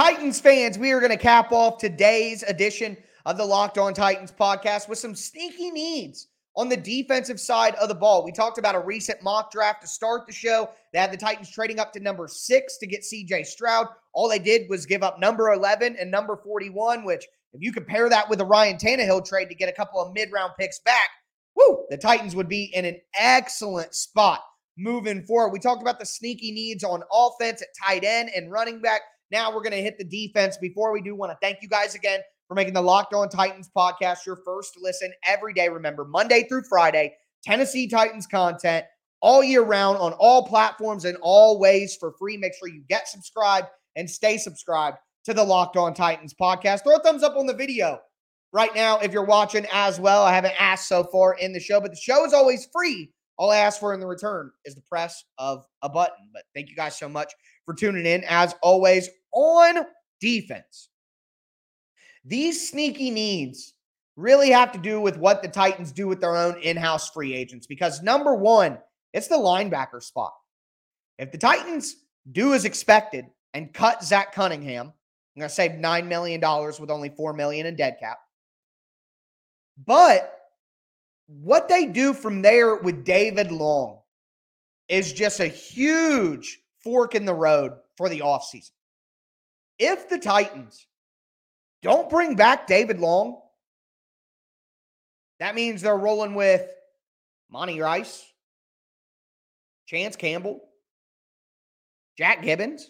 Titans 0.02 0.40
fans, 0.40 0.76
we 0.80 0.90
are 0.90 0.98
going 0.98 1.12
to 1.12 1.16
cap 1.16 1.52
off 1.52 1.78
today's 1.78 2.42
edition 2.42 2.96
of 3.24 3.36
the 3.36 3.44
Locked 3.44 3.78
On 3.78 3.94
Titans 3.94 4.32
podcast 4.32 4.88
with 4.88 4.98
some 4.98 5.14
sneaky 5.14 5.70
needs 5.70 6.26
on 6.56 6.68
the 6.68 6.76
defensive 6.76 7.38
side 7.38 7.76
of 7.76 7.88
the 7.88 7.94
ball. 7.94 8.24
We 8.24 8.32
talked 8.32 8.58
about 8.58 8.74
a 8.74 8.80
recent 8.80 9.22
mock 9.22 9.52
draft 9.52 9.80
to 9.82 9.86
start 9.86 10.26
the 10.26 10.32
show. 10.32 10.70
They 10.92 10.98
had 10.98 11.12
the 11.12 11.16
Titans 11.16 11.52
trading 11.52 11.78
up 11.78 11.92
to 11.92 12.00
number 12.00 12.26
six 12.26 12.78
to 12.78 12.86
get 12.88 13.02
CJ 13.02 13.46
Stroud. 13.46 13.86
All 14.12 14.28
they 14.28 14.40
did 14.40 14.68
was 14.68 14.86
give 14.86 15.04
up 15.04 15.20
number 15.20 15.52
11 15.52 15.94
and 16.00 16.10
number 16.10 16.36
41, 16.36 17.04
which, 17.04 17.24
if 17.52 17.62
you 17.62 17.72
compare 17.72 18.08
that 18.08 18.28
with 18.28 18.40
a 18.40 18.44
Ryan 18.44 18.78
Tannehill 18.78 19.24
trade 19.24 19.50
to 19.50 19.54
get 19.54 19.68
a 19.68 19.72
couple 19.72 20.00
of 20.00 20.12
mid 20.14 20.32
round 20.32 20.50
picks 20.58 20.80
back, 20.80 21.10
whoo, 21.54 21.86
the 21.90 21.96
Titans 21.96 22.34
would 22.34 22.48
be 22.48 22.72
in 22.74 22.84
an 22.84 23.00
excellent 23.16 23.94
spot 23.94 24.40
moving 24.76 25.22
forward. 25.22 25.52
We 25.52 25.60
talked 25.60 25.82
about 25.82 26.00
the 26.00 26.06
sneaky 26.06 26.50
needs 26.50 26.82
on 26.82 27.04
offense 27.12 27.62
at 27.62 27.68
tight 27.86 28.02
end 28.02 28.30
and 28.34 28.50
running 28.50 28.80
back. 28.80 29.02
Now 29.32 29.50
we're 29.50 29.62
going 29.62 29.72
to 29.72 29.80
hit 29.80 29.96
the 29.96 30.04
defense. 30.04 30.58
Before 30.58 30.92
we 30.92 31.00
do, 31.00 31.14
want 31.14 31.32
to 31.32 31.38
thank 31.40 31.62
you 31.62 31.68
guys 31.68 31.94
again 31.94 32.20
for 32.46 32.54
making 32.54 32.74
the 32.74 32.82
Locked 32.82 33.14
On 33.14 33.30
Titans 33.30 33.70
podcast 33.74 34.26
your 34.26 34.36
first 34.44 34.74
listen 34.78 35.10
every 35.26 35.54
day. 35.54 35.70
Remember, 35.70 36.04
Monday 36.04 36.44
through 36.46 36.64
Friday, 36.68 37.14
Tennessee 37.42 37.88
Titans 37.88 38.26
content 38.26 38.84
all 39.22 39.42
year 39.42 39.62
round 39.62 39.96
on 39.96 40.12
all 40.18 40.46
platforms 40.46 41.06
and 41.06 41.16
all 41.22 41.58
ways 41.58 41.96
for 41.98 42.12
free. 42.18 42.36
Make 42.36 42.52
sure 42.54 42.68
you 42.68 42.82
get 42.90 43.08
subscribed 43.08 43.68
and 43.96 44.08
stay 44.08 44.36
subscribed 44.36 44.98
to 45.24 45.32
the 45.32 45.42
Locked 45.42 45.78
On 45.78 45.94
Titans 45.94 46.34
podcast. 46.34 46.82
Throw 46.82 46.96
a 46.96 47.02
thumbs 47.02 47.22
up 47.22 47.34
on 47.34 47.46
the 47.46 47.54
video 47.54 48.00
right 48.52 48.74
now 48.74 48.98
if 48.98 49.12
you're 49.12 49.24
watching 49.24 49.66
as 49.72 49.98
well. 49.98 50.24
I 50.24 50.34
haven't 50.34 50.60
asked 50.60 50.88
so 50.88 51.04
far 51.04 51.38
in 51.38 51.54
the 51.54 51.60
show, 51.60 51.80
but 51.80 51.92
the 51.92 51.96
show 51.96 52.26
is 52.26 52.34
always 52.34 52.68
free. 52.70 53.10
All 53.38 53.50
I 53.50 53.56
ask 53.56 53.80
for 53.80 53.94
in 53.94 54.00
the 54.00 54.06
return 54.06 54.52
is 54.66 54.74
the 54.74 54.82
press 54.82 55.24
of 55.38 55.64
a 55.80 55.88
button. 55.88 56.28
But 56.34 56.42
thank 56.54 56.68
you 56.68 56.76
guys 56.76 56.98
so 56.98 57.08
much 57.08 57.32
for 57.64 57.72
tuning 57.72 58.04
in. 58.04 58.24
As 58.24 58.54
always, 58.62 59.08
on 59.32 59.84
defense. 60.20 60.88
These 62.24 62.70
sneaky 62.70 63.10
needs 63.10 63.74
really 64.16 64.50
have 64.50 64.72
to 64.72 64.78
do 64.78 65.00
with 65.00 65.16
what 65.16 65.42
the 65.42 65.48
Titans 65.48 65.92
do 65.92 66.06
with 66.06 66.20
their 66.20 66.36
own 66.36 66.58
in 66.60 66.76
house 66.76 67.10
free 67.10 67.34
agents 67.34 67.66
because 67.66 68.02
number 68.02 68.34
one, 68.34 68.78
it's 69.12 69.28
the 69.28 69.36
linebacker 69.36 70.02
spot. 70.02 70.32
If 71.18 71.32
the 71.32 71.38
Titans 71.38 71.96
do 72.30 72.54
as 72.54 72.64
expected 72.64 73.26
and 73.54 73.72
cut 73.72 74.04
Zach 74.04 74.32
Cunningham, 74.32 74.86
I'm 75.34 75.40
going 75.40 75.48
to 75.48 75.54
save 75.54 75.72
$9 75.72 76.06
million 76.06 76.40
with 76.78 76.90
only 76.90 77.08
4 77.08 77.32
million 77.32 77.66
in 77.66 77.74
dead 77.74 77.96
cap. 77.98 78.18
But 79.84 80.32
what 81.26 81.68
they 81.68 81.86
do 81.86 82.12
from 82.12 82.42
there 82.42 82.76
with 82.76 83.04
David 83.04 83.50
Long 83.50 83.98
is 84.88 85.12
just 85.12 85.40
a 85.40 85.46
huge 85.46 86.60
fork 86.80 87.14
in 87.14 87.24
the 87.24 87.34
road 87.34 87.72
for 87.96 88.08
the 88.08 88.20
offseason. 88.20 88.72
If 89.78 90.08
the 90.08 90.18
Titans 90.18 90.86
don't 91.82 92.08
bring 92.10 92.36
back 92.36 92.66
David 92.66 93.00
Long, 93.00 93.40
that 95.40 95.54
means 95.54 95.82
they're 95.82 95.96
rolling 95.96 96.34
with 96.34 96.68
Monty 97.50 97.80
Rice, 97.80 98.24
Chance 99.86 100.16
Campbell, 100.16 100.60
Jack 102.16 102.42
Gibbens. 102.42 102.82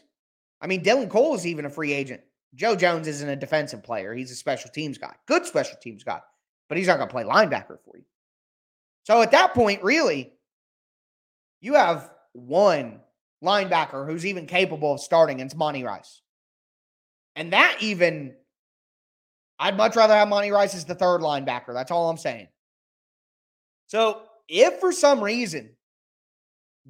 I 0.60 0.66
mean, 0.66 0.84
Dylan 0.84 1.08
Cole 1.08 1.34
is 1.34 1.46
even 1.46 1.64
a 1.64 1.70
free 1.70 1.92
agent. 1.92 2.20
Joe 2.54 2.76
Jones 2.76 3.08
isn't 3.08 3.28
a 3.28 3.36
defensive 3.36 3.82
player. 3.82 4.14
He's 4.14 4.30
a 4.30 4.36
special 4.36 4.70
teams 4.70 4.98
guy, 4.98 5.14
good 5.26 5.46
special 5.46 5.76
teams 5.80 6.04
guy, 6.04 6.20
but 6.68 6.76
he's 6.76 6.86
not 6.86 6.98
going 6.98 7.08
to 7.08 7.12
play 7.12 7.24
linebacker 7.24 7.78
for 7.84 7.96
you. 7.96 8.04
So 9.04 9.22
at 9.22 9.30
that 9.30 9.54
point, 9.54 9.82
really, 9.82 10.32
you 11.60 11.74
have 11.74 12.10
one 12.32 13.00
linebacker 13.42 14.06
who's 14.06 14.26
even 14.26 14.46
capable 14.46 14.92
of 14.92 15.00
starting, 15.00 15.40
and 15.40 15.48
it's 15.48 15.56
Monty 15.56 15.84
Rice. 15.84 16.20
And 17.36 17.52
that 17.52 17.78
even, 17.80 18.34
I'd 19.58 19.76
much 19.76 19.96
rather 19.96 20.14
have 20.14 20.28
Monty 20.28 20.50
Rice 20.50 20.74
as 20.74 20.84
the 20.84 20.94
third 20.94 21.20
linebacker. 21.20 21.72
That's 21.72 21.90
all 21.90 22.10
I'm 22.10 22.18
saying. 22.18 22.48
So 23.86 24.22
if 24.48 24.80
for 24.80 24.92
some 24.92 25.22
reason 25.22 25.70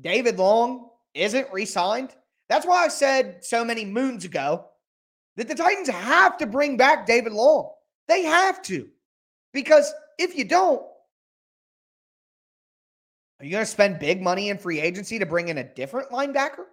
David 0.01 0.39
Long 0.39 0.89
isn't 1.15 1.53
re 1.53 1.65
signed, 1.65 2.15
that's 2.49 2.67
why 2.67 2.85
I 2.85 2.89
said 2.89 3.45
so 3.45 3.65
many 3.65 3.85
moons 3.85 4.25
ago 4.25 4.67
that 5.37 5.49
the 5.49 5.55
Titans 5.55 5.89
have 5.89 6.39
to 6.39 6.47
bring 6.47 6.77
back 6.77 7.07
David 7.07 7.33
Long. 7.33 7.71
They 8.09 8.23
have 8.25 8.63
to. 8.63 8.89
Because 9.53 9.93
if 10.19 10.37
you 10.37 10.45
don't, 10.45 10.83
are 13.39 13.45
you 13.45 13.51
going 13.51 13.65
to 13.65 13.71
spend 13.71 13.99
big 13.99 14.23
money 14.23 14.51
in 14.51 14.59
free 14.59 14.81
agency 14.81 15.19
to 15.19 15.27
bring 15.27 15.49
in 15.49 15.59
a 15.59 15.75
different 15.75 16.11
linebacker 16.11 16.67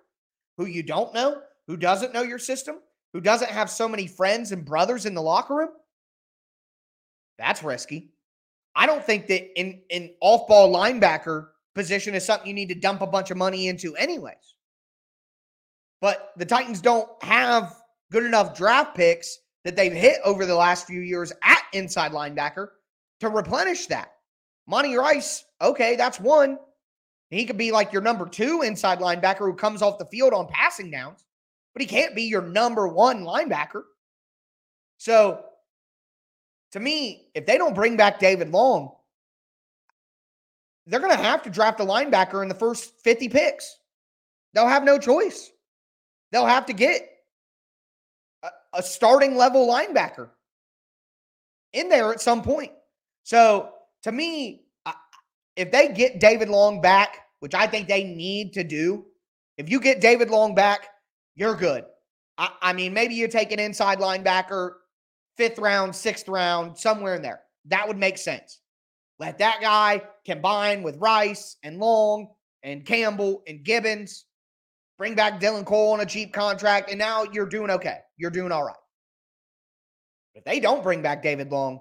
who 0.58 0.66
you 0.66 0.84
don't 0.84 1.14
know, 1.14 1.42
who 1.68 1.78
doesn't 1.78 2.14
know 2.14 2.22
your 2.22 2.38
system, 2.38 2.80
who 3.14 3.22
doesn't 3.22 3.50
have 3.50 3.70
so 3.70 3.88
many 3.88 4.08
friends 4.08 4.52
and 4.52 4.66
brothers 4.66 5.06
in 5.06 5.14
the 5.14 5.22
locker 5.22 5.56
room? 5.56 5.70
That's 7.38 7.64
risky. 7.64 8.12
I 8.76 8.86
don't 8.86 9.04
think 9.04 9.28
that 9.28 9.60
in 9.60 9.82
in 9.90 10.12
off-ball 10.22 10.74
linebacker 10.74 11.48
position 11.74 12.14
is 12.14 12.26
something 12.26 12.48
you 12.48 12.54
need 12.54 12.70
to 12.70 12.76
dump 12.76 13.02
a 13.02 13.08
bunch 13.08 13.32
of 13.32 13.38
money 13.38 13.68
into 13.68 13.96
anyways. 13.96 14.56
But 16.02 16.32
the 16.38 16.46
Titans 16.46 16.82
don't 16.82 17.10
have 17.24 17.76
good 18.12 18.26
enough 18.26 18.56
draft 18.56 18.96
picks 18.96 19.40
that 19.66 19.76
they've 19.76 19.94
hit 19.94 20.20
over 20.24 20.46
the 20.46 20.56
last 20.56 20.88
few 20.88 21.02
years 21.02 21.34
at 21.44 21.64
inside 21.74 22.12
linebacker 22.12 22.70
to 23.20 23.30
replenish 23.30 23.88
that. 23.88 24.14
Monty 24.68 24.96
Rice, 24.96 25.46
okay, 25.62 25.96
that's 25.96 26.20
one. 26.20 26.58
He 27.30 27.46
could 27.46 27.58
be 27.58 27.72
like 27.72 27.92
your 27.92 28.02
number 28.02 28.28
two 28.28 28.62
inside 28.62 29.00
linebacker 29.00 29.40
who 29.40 29.54
comes 29.54 29.82
off 29.82 30.00
the 30.00 30.06
field 30.06 30.34
on 30.34 30.48
passing 30.48 30.90
downs 30.90 31.24
but 31.80 31.90
he 31.90 31.96
can't 31.96 32.14
be 32.14 32.24
your 32.24 32.42
number 32.42 32.90
one 32.90 33.24
linebacker. 33.24 33.84
So, 34.98 35.46
to 36.74 36.80
me, 36.80 37.30
if 37.34 37.46
they 37.46 37.58
don't 37.58 37.74
bring 37.74 37.96
back 37.96 38.20
David 38.20 38.50
Long, 38.50 38.92
they're 40.86 41.00
going 41.00 41.16
to 41.16 41.24
have 41.24 41.42
to 41.44 41.50
draft 41.50 41.80
a 41.80 41.86
linebacker 41.86 42.44
in 42.44 42.50
the 42.50 42.56
first 42.56 43.00
50 43.02 43.30
picks. 43.30 43.78
They'll 44.54 44.68
have 44.68 44.84
no 44.84 45.00
choice. 45.00 45.52
They'll 46.34 46.46
have 46.46 46.66
to 46.66 46.74
get 46.74 47.08
a, 48.44 48.50
a 48.74 48.84
starting 48.84 49.38
level 49.38 49.66
linebacker 49.66 50.32
in 51.72 51.88
there 51.88 52.12
at 52.12 52.20
some 52.20 52.42
point. 52.42 52.74
So, 53.24 53.70
to 54.04 54.12
me, 54.12 54.64
if 55.56 55.72
they 55.72 55.88
get 55.88 56.20
David 56.20 56.50
Long 56.50 56.82
back, 56.82 57.20
which 57.40 57.56
I 57.56 57.68
think 57.68 57.88
they 57.88 58.04
need 58.04 58.52
to 58.56 58.66
do, 58.66 59.06
if 59.58 59.70
you 59.70 59.80
get 59.80 60.02
David 60.02 60.30
Long 60.30 60.54
back, 60.54 60.90
you're 61.40 61.56
good. 61.56 61.86
I, 62.38 62.50
I 62.62 62.74
mean, 62.74 62.94
maybe 62.94 63.16
you 63.16 63.28
take 63.30 63.52
an 63.52 63.60
inside 63.60 64.00
linebacker, 64.00 64.74
fifth 65.38 65.58
round, 65.58 65.96
sixth 65.96 66.28
round, 66.28 66.78
somewhere 66.78 67.16
in 67.16 67.22
there. 67.22 67.42
That 67.66 67.88
would 67.88 67.98
make 67.98 68.18
sense. 68.18 68.60
Let 69.20 69.38
that 69.40 69.60
guy 69.62 70.02
combine 70.26 70.84
with 70.84 70.98
Rice 70.98 71.56
and 71.64 71.80
Long 71.80 72.28
and 72.62 72.86
Campbell 72.86 73.42
and 73.48 73.64
Gibbens. 73.64 74.24
Bring 74.98 75.16
back 75.16 75.40
Dylan 75.40 75.66
Cole 75.66 75.94
on 75.94 76.02
a 76.02 76.06
cheap 76.06 76.34
contract, 76.34 76.90
and 76.90 77.00
now 77.00 77.24
you're 77.24 77.46
doing 77.46 77.72
okay. 77.72 78.00
You're 78.18 78.32
doing 78.32 78.52
all 78.52 78.66
right. 78.66 78.76
If 80.36 80.44
they 80.44 80.60
don't 80.60 80.84
bring 80.84 81.02
back 81.02 81.24
David 81.24 81.52
Long, 81.52 81.80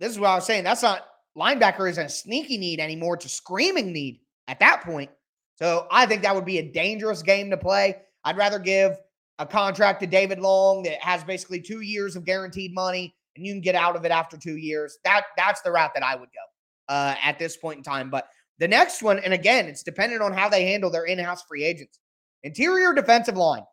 this 0.00 0.10
is 0.10 0.18
what 0.18 0.30
I 0.30 0.34
was 0.34 0.46
saying. 0.46 0.64
That's 0.64 0.82
not 0.82 1.06
linebacker 1.36 1.88
isn't 1.88 2.06
a 2.06 2.08
sneaky 2.08 2.58
need 2.58 2.80
anymore. 2.80 3.14
It's 3.14 3.24
a 3.24 3.28
screaming 3.28 3.92
need 3.92 4.20
at 4.48 4.58
that 4.60 4.82
point. 4.82 5.10
So 5.56 5.86
I 5.90 6.06
think 6.06 6.22
that 6.22 6.34
would 6.34 6.44
be 6.44 6.58
a 6.58 6.72
dangerous 6.72 7.22
game 7.22 7.50
to 7.50 7.56
play. 7.56 7.96
I'd 8.28 8.36
rather 8.36 8.58
give 8.58 8.98
a 9.38 9.46
contract 9.46 10.00
to 10.00 10.06
David 10.06 10.38
Long 10.38 10.82
that 10.82 11.00
has 11.00 11.24
basically 11.24 11.62
two 11.62 11.80
years 11.80 12.14
of 12.14 12.26
guaranteed 12.26 12.74
money 12.74 13.14
and 13.34 13.46
you 13.46 13.54
can 13.54 13.62
get 13.62 13.74
out 13.74 13.96
of 13.96 14.04
it 14.04 14.10
after 14.10 14.36
two 14.36 14.58
years. 14.58 14.98
That 15.02 15.22
that's 15.38 15.62
the 15.62 15.72
route 15.72 15.92
that 15.94 16.02
I 16.02 16.14
would 16.14 16.28
go 16.28 16.92
uh, 16.92 17.14
at 17.24 17.38
this 17.38 17.56
point 17.56 17.78
in 17.78 17.82
time. 17.82 18.10
But 18.10 18.28
the 18.58 18.68
next 18.68 19.02
one, 19.02 19.18
and 19.20 19.32
again, 19.32 19.64
it's 19.64 19.82
dependent 19.82 20.20
on 20.20 20.34
how 20.34 20.50
they 20.50 20.66
handle 20.66 20.90
their 20.90 21.06
in-house 21.06 21.42
free 21.44 21.64
agents. 21.64 22.00
Interior 22.42 22.92
defensive 22.92 23.38
line. 23.38 23.64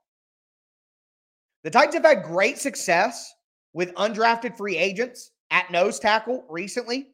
The 1.65 1.69
Titans 1.69 1.95
have 1.95 2.05
had 2.05 2.23
great 2.23 2.57
success 2.57 3.29
with 3.73 3.93
undrafted 3.95 4.55
free 4.55 4.77
agents 4.77 5.31
at 5.51 5.69
nose 5.69 5.99
tackle 5.99 6.45
recently. 6.47 7.09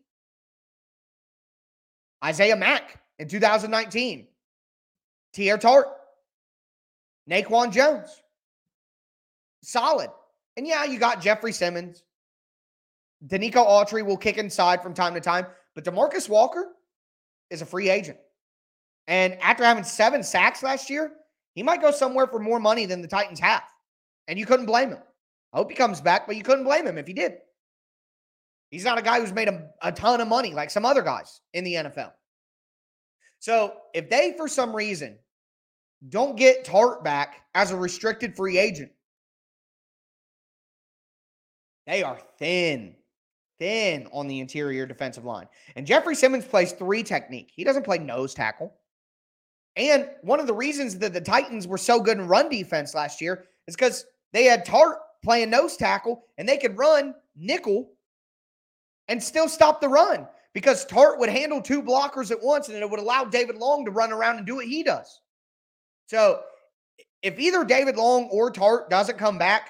Isaiah 2.24 2.56
Mack 2.56 3.02
in 3.18 3.28
2019. 3.28 4.28
Teair 5.36 5.60
Tart 5.60 5.88
Naquan 7.30 7.72
Jones, 7.72 8.10
solid. 9.64 10.10
And 10.58 10.68
yeah, 10.68 10.84
you 10.84 11.00
got 11.00 11.22
Jeffrey 11.22 11.52
Simmons. 11.52 12.04
Denico 13.26 13.66
Autry 13.66 14.06
will 14.06 14.18
kick 14.18 14.38
inside 14.38 14.82
from 14.82 14.94
time 14.94 15.14
to 15.14 15.22
time, 15.22 15.46
but 15.76 15.84
Demarcus 15.84 16.28
Walker 16.28 16.74
is 17.50 17.62
a 17.62 17.66
free 17.66 17.90
agent. 17.90 18.18
And 19.08 19.36
after 19.42 19.64
having 19.64 19.84
seven 19.84 20.24
sacks 20.24 20.64
last 20.64 20.90
year, 20.90 21.12
he 21.54 21.64
might 21.64 21.82
go 21.82 21.92
somewhere 21.92 22.28
for 22.28 22.40
more 22.40 22.60
money 22.60 22.86
than 22.86 23.02
the 23.02 23.08
Titans 23.08 23.40
have. 23.40 23.64
And 24.28 24.40
you 24.40 24.46
couldn't 24.46 24.66
blame 24.66 24.90
him. 24.90 25.02
I 25.54 25.58
hope 25.58 25.70
he 25.70 25.76
comes 25.76 26.02
back, 26.02 26.28
but 26.28 26.36
you 26.36 26.44
couldn't 26.44 26.64
blame 26.64 26.88
him 26.88 26.98
if 26.98 27.08
he 27.08 27.14
did. 27.14 27.34
He's 28.70 28.86
not 28.86 28.98
a 28.98 29.02
guy 29.02 29.20
who's 29.20 29.34
made 29.34 29.50
a, 29.50 29.70
a 29.82 29.92
ton 29.92 30.22
of 30.22 30.28
money 30.30 30.54
like 30.54 30.70
some 30.70 30.86
other 30.86 31.02
guys 31.02 31.42
in 31.54 31.66
the 31.66 31.74
NFL. 31.74 32.14
So 33.40 33.74
if 33.94 34.10
they, 34.10 34.34
for 34.38 34.48
some 34.48 34.74
reason, 34.74 35.18
don't 36.10 36.36
get 36.36 36.66
Tart 36.66 37.04
back 37.04 37.42
as 37.54 37.72
a 37.72 37.78
restricted 37.78 38.36
free 38.36 38.58
agent. 38.58 38.92
They 41.88 42.04
are 42.04 42.20
thin, 42.38 42.96
thin 43.60 44.08
on 44.14 44.28
the 44.28 44.40
interior 44.40 44.86
defensive 44.86 45.26
line. 45.26 45.48
And 45.76 45.86
Jeffrey 45.86 46.16
Simmons 46.16 46.46
plays 46.46 46.72
three 46.72 47.04
technique. 47.04 47.52
He 47.54 47.64
doesn't 47.64 47.86
play 47.86 47.98
nose 47.98 48.34
tackle. 48.34 48.74
And 49.76 50.10
one 50.22 50.40
of 50.40 50.48
the 50.48 50.54
reasons 50.54 50.98
that 51.00 51.14
the 51.14 51.22
Titans 51.22 51.68
were 51.68 51.78
so 51.78 52.00
good 52.00 52.18
in 52.18 52.28
run 52.28 52.50
defense 52.50 52.94
last 52.94 53.22
year 53.22 53.46
is 53.68 53.76
because 53.76 54.06
they 54.34 54.46
had 54.46 54.66
Tart 54.66 54.98
playing 55.24 55.50
nose 55.50 55.78
tackle 55.78 56.26
and 56.38 56.48
they 56.48 56.58
could 56.58 56.78
run 56.78 57.14
nickel 57.36 57.92
and 59.08 59.22
still 59.22 59.48
stop 59.48 59.82
the 59.82 59.88
run 59.88 60.28
because 60.54 60.86
Tart 60.86 61.20
would 61.20 61.30
handle 61.30 61.62
two 61.62 61.82
blockers 61.82 62.32
at 62.32 62.42
once 62.42 62.68
and 62.70 62.78
it 62.78 62.90
would 62.90 63.00
allow 63.00 63.24
David 63.24 63.58
Long 63.58 63.86
to 63.86 63.92
run 63.92 64.12
around 64.12 64.38
and 64.38 64.46
do 64.46 64.56
what 64.56 64.66
he 64.66 64.84
does. 64.84 65.22
So 66.12 66.42
if 67.24 67.40
either 67.40 67.64
David 67.64 67.96
Long 67.96 68.28
or 68.34 68.52
Tart 68.52 68.90
doesn't 68.90 69.18
come 69.18 69.38
back, 69.38 69.70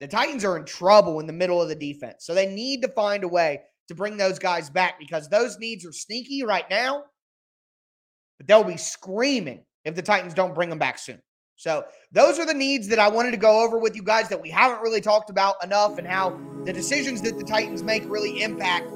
the 0.00 0.08
Titans 0.08 0.44
are 0.44 0.56
in 0.56 0.64
trouble 0.64 1.20
in 1.20 1.28
the 1.28 1.32
middle 1.32 1.62
of 1.62 1.68
the 1.68 1.76
defense. 1.76 2.26
So 2.26 2.34
they 2.34 2.52
need 2.52 2.82
to 2.82 2.88
find 2.88 3.22
a 3.22 3.28
way 3.28 3.60
to 3.86 3.94
bring 3.94 4.16
those 4.16 4.40
guys 4.40 4.68
back 4.68 4.98
because 4.98 5.28
those 5.28 5.60
needs 5.60 5.86
are 5.86 5.92
sneaky 5.92 6.42
right 6.42 6.68
now, 6.68 7.04
but 8.36 8.48
they'll 8.48 8.64
be 8.64 8.76
screaming 8.76 9.64
if 9.84 9.94
the 9.94 10.02
Titans 10.02 10.34
don't 10.34 10.56
bring 10.56 10.70
them 10.70 10.80
back 10.80 10.98
soon. 10.98 11.22
So 11.54 11.84
those 12.10 12.40
are 12.40 12.46
the 12.46 12.52
needs 12.52 12.88
that 12.88 12.98
I 12.98 13.06
wanted 13.06 13.30
to 13.30 13.36
go 13.36 13.64
over 13.64 13.78
with 13.78 13.94
you 13.94 14.02
guys 14.02 14.28
that 14.30 14.42
we 14.42 14.50
haven't 14.50 14.82
really 14.82 15.00
talked 15.00 15.30
about 15.30 15.62
enough 15.62 15.98
and 15.98 16.06
how 16.06 16.36
the 16.64 16.72
decisions 16.72 17.22
that 17.22 17.38
the 17.38 17.44
Titans 17.44 17.84
make 17.84 18.02
really 18.10 18.42
impact 18.42 18.88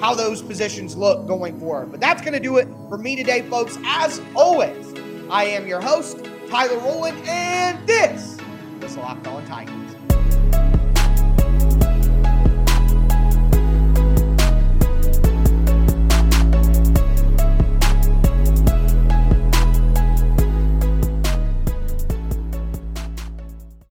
how 0.00 0.14
those 0.14 0.40
positions 0.40 0.96
look 0.96 1.26
going 1.26 1.58
forward. 1.58 1.90
But 1.90 1.98
that's 1.98 2.22
going 2.22 2.34
to 2.34 2.40
do 2.40 2.58
it 2.58 2.68
for 2.88 2.96
me 2.96 3.16
today, 3.16 3.42
folks. 3.42 3.76
As 3.84 4.22
always, 4.36 4.94
I 5.30 5.44
am 5.44 5.66
your 5.66 5.82
host, 5.82 6.24
Tyler 6.48 6.78
Rowland, 6.78 7.18
and 7.28 7.86
this 7.86 8.38
is 8.80 8.96
Locked 8.96 9.26
On 9.26 9.44
Titans. 9.44 9.87